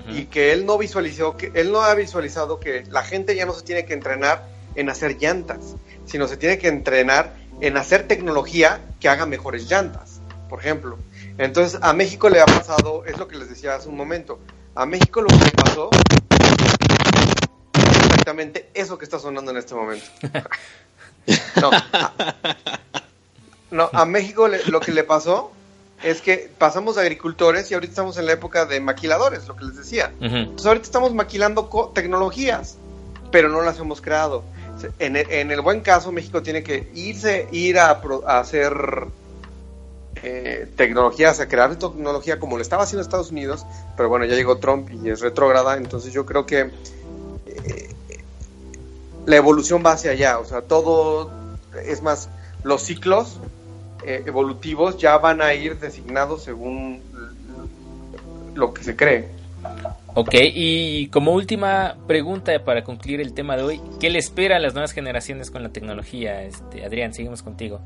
[0.09, 3.53] Y que él no visualizó que él no ha visualizado que la gente ya no
[3.53, 4.45] se tiene que entrenar
[4.75, 10.21] en hacer llantas, sino se tiene que entrenar en hacer tecnología que haga mejores llantas,
[10.49, 10.97] por ejemplo.
[11.37, 14.39] Entonces, a México le ha pasado, es lo que les decía hace un momento,
[14.75, 15.89] a México lo que le pasó
[17.73, 20.05] es exactamente eso que está sonando en este momento.
[21.59, 22.13] No, a,
[23.69, 25.51] no, a México le- lo que le pasó
[26.03, 29.65] es que pasamos de agricultores y ahorita estamos en la época de maquiladores, lo que
[29.65, 30.11] les decía.
[30.21, 32.77] Entonces ahorita estamos maquilando co- tecnologías,
[33.31, 34.43] pero no las hemos creado.
[34.79, 38.39] Se- En el, en el buen caso, México tiene que irse, ir a, pro- a
[38.39, 38.73] hacer
[40.23, 44.57] eh, tecnologías, a crear tecnología como lo estaba haciendo Estados Unidos, pero bueno, ya llegó
[44.57, 46.71] Trump y es retrógrada, entonces yo creo que
[47.45, 47.89] eh,
[49.25, 51.29] la evolución va hacia allá, o sea, todo,
[51.85, 52.29] es más,
[52.63, 53.37] los ciclos
[54.05, 57.01] eh, evolutivos ya van a ir designados según
[58.55, 59.27] lo que se cree.
[60.13, 64.59] Ok, y como última pregunta para concluir el tema de hoy, ¿qué le espera a
[64.59, 66.41] las nuevas generaciones con la tecnología?
[66.43, 67.79] Este, Adrián, seguimos contigo.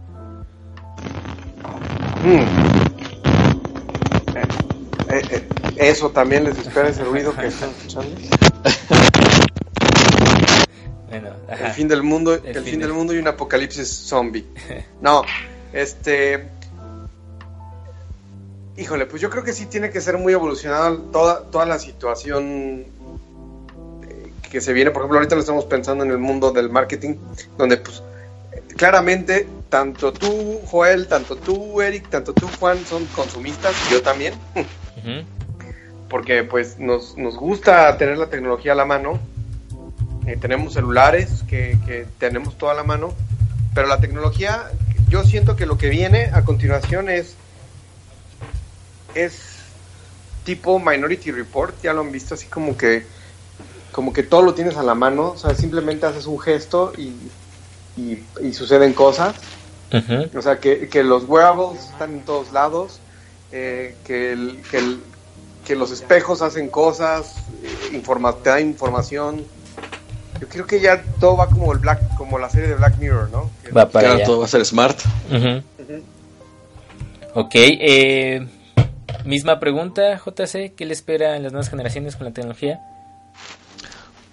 [2.24, 2.38] Mm.
[5.14, 5.44] Eh, eh,
[5.78, 8.16] eso también les espera ese ruido que están escuchando.
[11.10, 13.88] Bueno, El fin del mundo, El el, fin fin del del- mundo y un apocalipsis
[13.90, 14.46] zombie.
[15.02, 15.24] No,
[15.74, 16.50] este
[18.78, 22.86] Híjole, pues yo creo que sí tiene que ser muy evolucionada toda, toda la situación
[24.08, 24.92] eh, que se viene.
[24.92, 27.16] Por ejemplo, ahorita lo estamos pensando en el mundo del marketing,
[27.58, 28.02] donde pues
[28.78, 34.34] claramente tanto tú, Joel, tanto tú, Eric, tanto tú, Juan, son consumistas, yo también.
[36.10, 39.20] Porque pues nos, nos gusta tener la tecnología a la mano.
[40.26, 43.14] Eh, tenemos celulares que, que tenemos toda a la mano,
[43.76, 44.72] pero la tecnología,
[45.12, 47.36] yo siento que lo que viene a continuación es
[49.14, 49.34] es
[50.46, 53.06] tipo Minority Report, ya lo han visto así como que
[53.92, 57.30] como que todo lo tienes a la mano, o sea, simplemente haces un gesto y,
[57.98, 59.36] y, y suceden cosas.
[60.34, 63.02] O sea, que, que los wearables están en todos lados,
[63.52, 65.04] eh, que, el- que, el-
[65.66, 69.46] que los espejos hacen cosas, eh, informa- te dan información.
[70.42, 73.30] Yo creo que ya todo va como el Black, como la serie de Black Mirror,
[73.30, 73.50] ¿no?
[73.64, 74.26] Que- Va para Ya allá.
[74.26, 75.00] todo va a ser smart.
[75.30, 75.62] Ujú.
[77.36, 78.46] Ok, eh,
[79.24, 82.82] misma pregunta, JC, ¿qué le espera a las nuevas generaciones con la tecnología?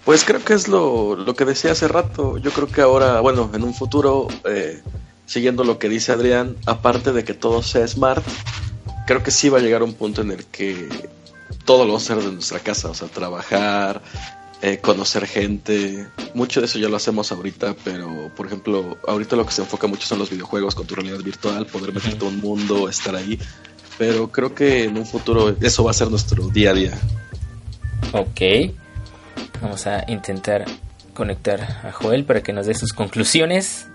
[0.03, 2.37] Pues creo que es lo, lo que decía hace rato.
[2.39, 4.81] Yo creo que ahora, bueno, en un futuro, eh,
[5.27, 8.25] siguiendo lo que dice Adrián, aparte de que todo sea smart,
[9.05, 10.89] creo que sí va a llegar un punto en el que
[11.65, 14.01] todo lo vamos a hacer de nuestra casa, o sea, trabajar,
[14.61, 16.07] eh, conocer gente.
[16.33, 19.87] Mucho de eso ya lo hacemos ahorita, pero por ejemplo, ahorita lo que se enfoca
[19.87, 23.39] mucho son los videojuegos con tu realidad virtual, poder meterte a un mundo, estar ahí.
[23.97, 26.99] Pero creo que en un futuro eso va a ser nuestro día a día.
[28.11, 28.41] Ok,
[29.61, 30.65] vamos a intentar
[31.13, 33.87] conectar a Joel para que nos dé sus conclusiones.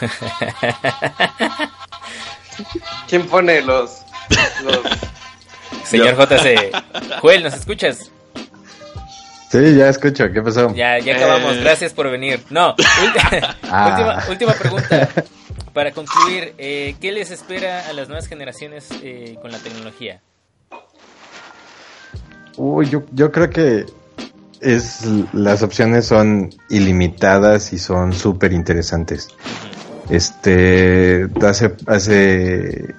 [3.08, 4.02] ¿Quién pone los,
[4.62, 4.80] los
[5.84, 6.72] Señor JC,
[7.20, 8.10] Joel, ¿nos escuchas?
[9.50, 10.74] Sí, ya escucho, ¿qué pasó?
[10.74, 11.60] Ya, ya acabamos, Eh.
[11.60, 12.42] gracias por venir.
[12.50, 12.74] No,
[13.70, 14.20] Ah.
[14.26, 15.08] última, última pregunta.
[15.72, 20.20] Para concluir, eh, ¿qué les espera a las nuevas generaciones eh, con la tecnología?
[22.56, 23.86] Uy, yo, yo creo que
[24.60, 25.02] es
[25.32, 29.28] las opciones son ilimitadas y son súper interesantes.
[30.10, 32.94] Este, hace, hace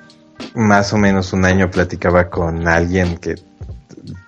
[0.53, 3.36] más o menos un año platicaba con alguien que,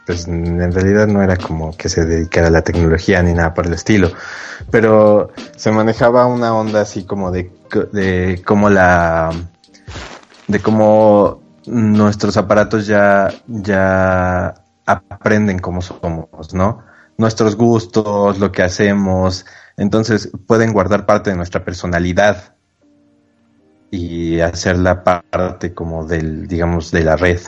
[0.06, 3.68] pues en realidad no era como que se dedicara a la tecnología ni nada por
[3.68, 4.12] el estilo,
[4.72, 7.52] pero se manejaba una onda así como de,
[7.92, 9.32] de cómo la,
[10.48, 14.56] de cómo nuestros aparatos ya, ya
[14.86, 16.84] aprenden cómo somos, ¿no?
[17.18, 19.46] Nuestros gustos, lo que hacemos,
[19.78, 22.56] entonces pueden guardar parte de nuestra personalidad
[23.92, 27.40] y hacerla parte como del, digamos, de la red.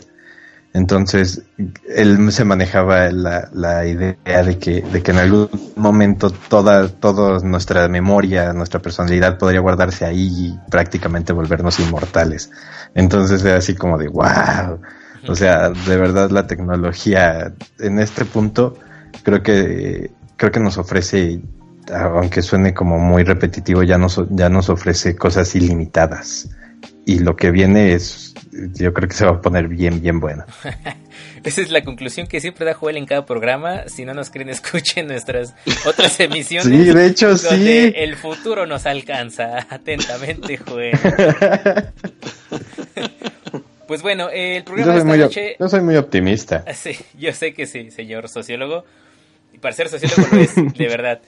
[0.73, 1.43] Entonces,
[1.87, 7.39] él se manejaba la, la idea de que, de que en algún momento toda, toda
[7.39, 12.51] nuestra memoria, nuestra personalidad podría guardarse ahí y prácticamente volvernos inmortales.
[12.95, 14.79] Entonces era así como de wow.
[15.27, 18.75] O sea, de verdad la tecnología en este punto
[19.21, 21.39] creo que creo que nos ofrece
[21.91, 26.49] aunque suene como muy repetitivo ya nos ya nos ofrece cosas ilimitadas
[27.05, 30.45] y lo que viene es, yo creo que se va a poner bien, bien bueno.
[31.43, 33.89] Esa es la conclusión que siempre da Joel en cada programa.
[33.89, 35.53] Si no nos creen, escuchen nuestras
[35.85, 36.67] otras emisiones.
[36.67, 37.93] Sí, de hecho, donde sí.
[37.95, 39.57] El futuro nos alcanza.
[39.69, 40.97] Atentamente, Joel.
[43.87, 45.55] pues bueno, el Yo programa de esta muy, noche.
[45.59, 46.63] yo soy muy optimista.
[46.73, 48.85] Sí, yo sé que sí, señor sociólogo.
[49.51, 51.21] Y para ser sociólogo lo es, de verdad.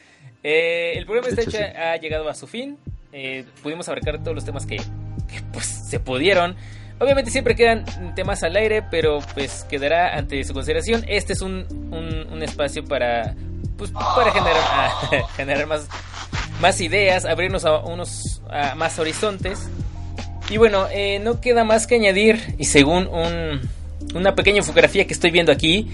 [0.48, 2.78] Eh, el programa de hecho, noche ha llegado a su fin.
[3.12, 6.56] Eh, pudimos abarcar todos los temas que, que, pues se pudieron.
[7.00, 7.84] Obviamente siempre quedan
[8.14, 11.04] temas al aire, pero pues quedará ante su consideración.
[11.08, 13.36] Este es un, un, un espacio para
[13.76, 15.88] pues para generar, ah, generar más,
[16.62, 19.68] más ideas, abrirnos a unos a más horizontes.
[20.52, 23.68] Y bueno, eh, no queda más que añadir, y según un,
[24.14, 25.90] una pequeña infografía que estoy viendo aquí,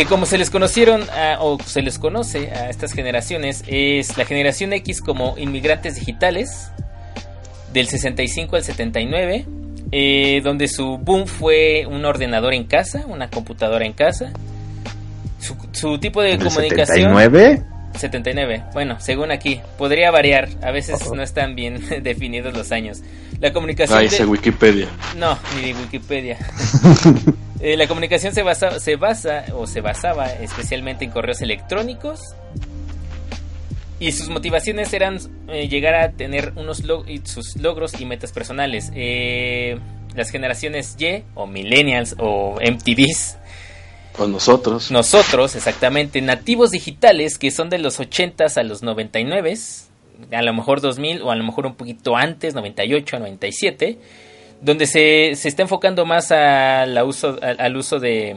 [0.00, 4.24] que como se les conocieron a- o se les conoce a estas generaciones, es la
[4.24, 6.70] generación X como inmigrantes digitales,
[7.74, 9.44] del 65 al 79,
[9.92, 14.32] eh, donde su boom fue un ordenador en casa, una computadora en casa.
[15.38, 17.14] Su, su tipo de ¿El comunicación...
[17.14, 17.62] 79?
[17.98, 18.64] 79.
[18.72, 20.48] Bueno, según aquí, podría variar.
[20.62, 23.02] A veces no están bien definidos los años.
[23.38, 23.98] La comunicación.
[23.98, 24.88] Ah, de- Wikipedia.
[25.18, 26.38] No, ni de Wikipedia.
[27.60, 32.20] Eh, la comunicación se basa, se basa o se basaba especialmente en correos electrónicos.
[33.98, 38.90] Y sus motivaciones eran eh, llegar a tener unos log- sus logros y metas personales.
[38.94, 39.78] Eh,
[40.14, 43.36] las generaciones Y o millennials o MTVs
[44.16, 44.90] Con nosotros.
[44.90, 49.54] nosotros, exactamente, nativos digitales que son de los 80s a los 99,
[50.32, 53.98] a lo mejor 2000 o a lo mejor un poquito antes, 98 a 97,
[54.60, 56.26] donde se, se está enfocando más
[57.06, 58.36] uso, al, uso de,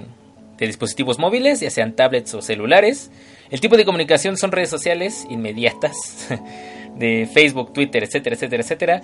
[0.57, 3.11] dispositivos móviles, ya sean tablets o celulares.
[3.49, 6.29] El tipo de comunicación son redes sociales inmediatas,
[6.95, 9.01] de Facebook, Twitter, etcétera, etcétera, etcétera.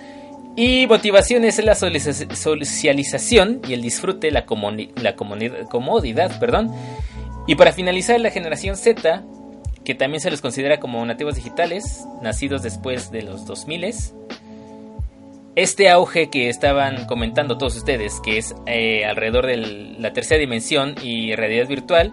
[0.56, 4.46] Y motivaciones es la socialización y el disfrute, la,
[4.96, 6.72] la comodidad, perdón.
[7.46, 9.22] Y para finalizar, la generación Z,
[9.84, 13.84] que también se les considera como nativos digitales, nacidos después de los 2000
[15.62, 19.56] este auge que estaban comentando todos ustedes, que es eh, alrededor de
[19.98, 22.12] la tercera dimensión y realidad virtual,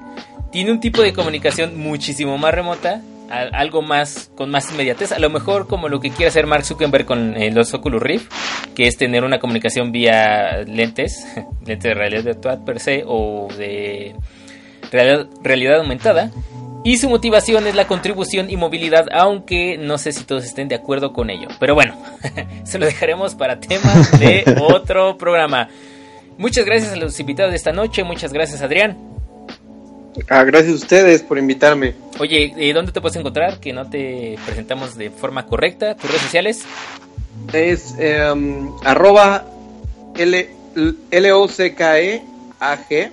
[0.52, 5.30] tiene un tipo de comunicación muchísimo más remota, algo más con más inmediatez, a lo
[5.30, 8.32] mejor como lo que quiere hacer Mark Zuckerberg con eh, los Oculus Rift,
[8.76, 11.26] que es tener una comunicación vía lentes,
[11.66, 14.16] lentes de realidad virtual per se o de
[15.44, 16.32] realidad aumentada.
[16.84, 20.76] Y su motivación es la contribución y movilidad, aunque no sé si todos estén de
[20.76, 21.48] acuerdo con ello.
[21.60, 22.02] Pero bueno,
[22.64, 25.70] se lo dejaremos para temas de otro programa.
[26.38, 28.98] Muchas gracias a los invitados de esta noche, muchas gracias Adrián.
[30.30, 31.94] Ah, gracias a ustedes por invitarme.
[32.20, 33.60] Oye, ¿eh, ¿dónde te puedes encontrar?
[33.60, 35.96] Que no te presentamos de forma correcta.
[35.96, 36.66] ¿Tus redes sociales?
[37.54, 39.46] Es em, arroba
[40.16, 40.50] L,
[41.12, 42.24] L-O-C-K-E
[42.60, 43.12] A-G.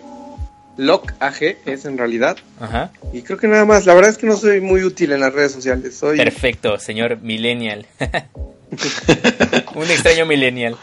[0.77, 2.37] Loc AG es en realidad.
[2.61, 2.91] Ajá.
[3.13, 3.87] Y creo que nada más.
[3.87, 5.97] La verdad es que no soy muy útil en las redes sociales.
[5.97, 6.17] Soy.
[6.17, 7.87] Perfecto, señor millennial.
[9.75, 10.77] Un extraño millennial.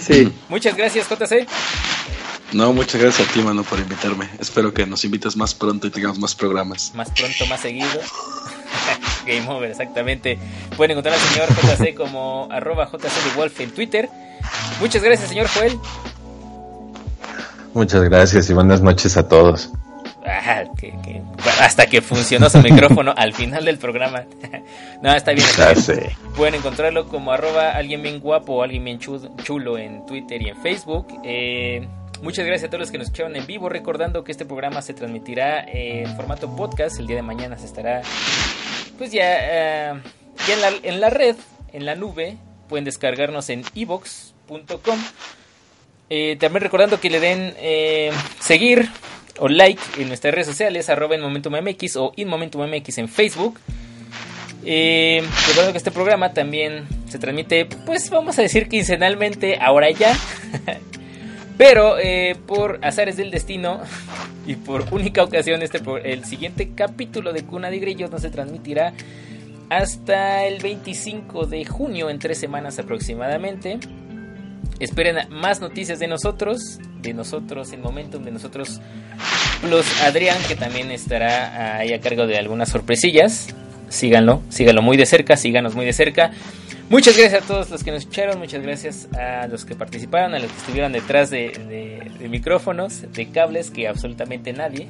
[0.00, 0.32] Sí.
[0.48, 1.46] Muchas gracias, JC.
[2.52, 4.28] No, muchas gracias a ti, mano, por invitarme.
[4.38, 6.92] Espero que nos invites más pronto y tengamos más programas.
[6.94, 7.88] Más pronto, más seguido.
[9.26, 10.38] Game over, exactamente.
[10.76, 14.08] Pueden encontrar al señor JC como arroba JC de Wolf en Twitter.
[14.80, 15.78] Muchas gracias, señor Joel.
[17.74, 19.70] Muchas gracias y buenas noches a todos.
[20.24, 21.22] Ah, que- que-
[21.60, 24.24] hasta que funcionó su micrófono al final del programa.
[25.02, 25.46] no, está bien.
[25.46, 25.72] está.
[26.36, 30.48] Pueden encontrarlo como arroba alguien bien guapo o alguien bien chu- chulo en Twitter y
[30.50, 31.06] en Facebook.
[31.24, 31.88] Eh,
[32.22, 33.68] muchas gracias a todos los que nos escucharon en vivo.
[33.68, 36.98] Recordando que este programa se transmitirá eh, en formato podcast.
[37.00, 38.02] El día de mañana se estará,
[38.98, 40.00] pues ya, eh,
[40.46, 41.36] ya en, la, en la red,
[41.72, 42.36] en la nube.
[42.68, 44.98] Pueden descargarnos en evox.com.
[46.10, 48.88] Eh, también recordando que le den eh, seguir
[49.38, 53.08] o like en nuestras redes sociales, arroba en Momentum MX o in Momentum MX en
[53.08, 53.58] Facebook.
[54.64, 60.16] Eh, recuerdo que este programa también se transmite, pues vamos a decir quincenalmente, ahora ya.
[61.58, 63.80] Pero eh, por azares del destino
[64.46, 68.92] y por única ocasión, este el siguiente capítulo de Cuna de Grillos no se transmitirá
[69.68, 73.78] hasta el 25 de junio, en tres semanas aproximadamente.
[74.82, 78.80] Esperen más noticias de nosotros, de nosotros en Momentum, de nosotros
[79.60, 83.48] plus Adrián, que también estará ahí a cargo de algunas sorpresillas.
[83.88, 86.32] Síganlo, síganlo muy de cerca, síganos muy de cerca.
[86.90, 90.38] Muchas gracias a todos los que nos escucharon, muchas gracias a los que participaron, a
[90.40, 94.88] los que estuvieron detrás de, de- de micrófonos, de cables, que absolutamente nadie.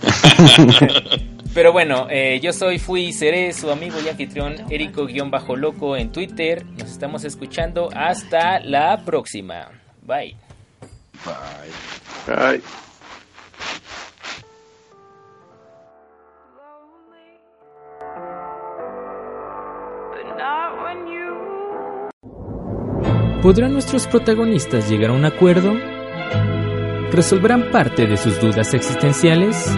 [1.52, 6.64] Pero bueno, eh, yo soy, fui y seré su amigo y anfitrión Erico-Loco en Twitter.
[6.78, 7.88] Nos estamos escuchando.
[7.94, 9.68] Hasta la próxima.
[10.02, 10.36] Bye.
[11.24, 12.60] Bye.
[21.06, 21.40] You
[23.42, 25.74] ¿Podrán nuestros protagonistas llegar a un acuerdo?
[27.10, 29.76] ¿Resolverán parte de sus dudas existenciales?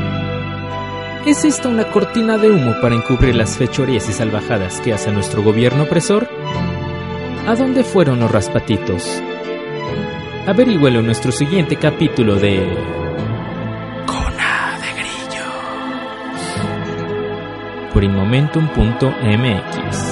[1.24, 5.40] ¿Es esta una cortina de humo para encubrir las fechorías y salvajadas que hace nuestro
[5.40, 6.28] gobierno opresor?
[7.46, 9.22] ¿A dónde fueron los raspatitos?
[10.48, 12.76] Averígüelo en nuestro siguiente capítulo de...
[14.04, 15.46] Cona de Grillos.
[17.94, 20.11] Por inmomentum.mx.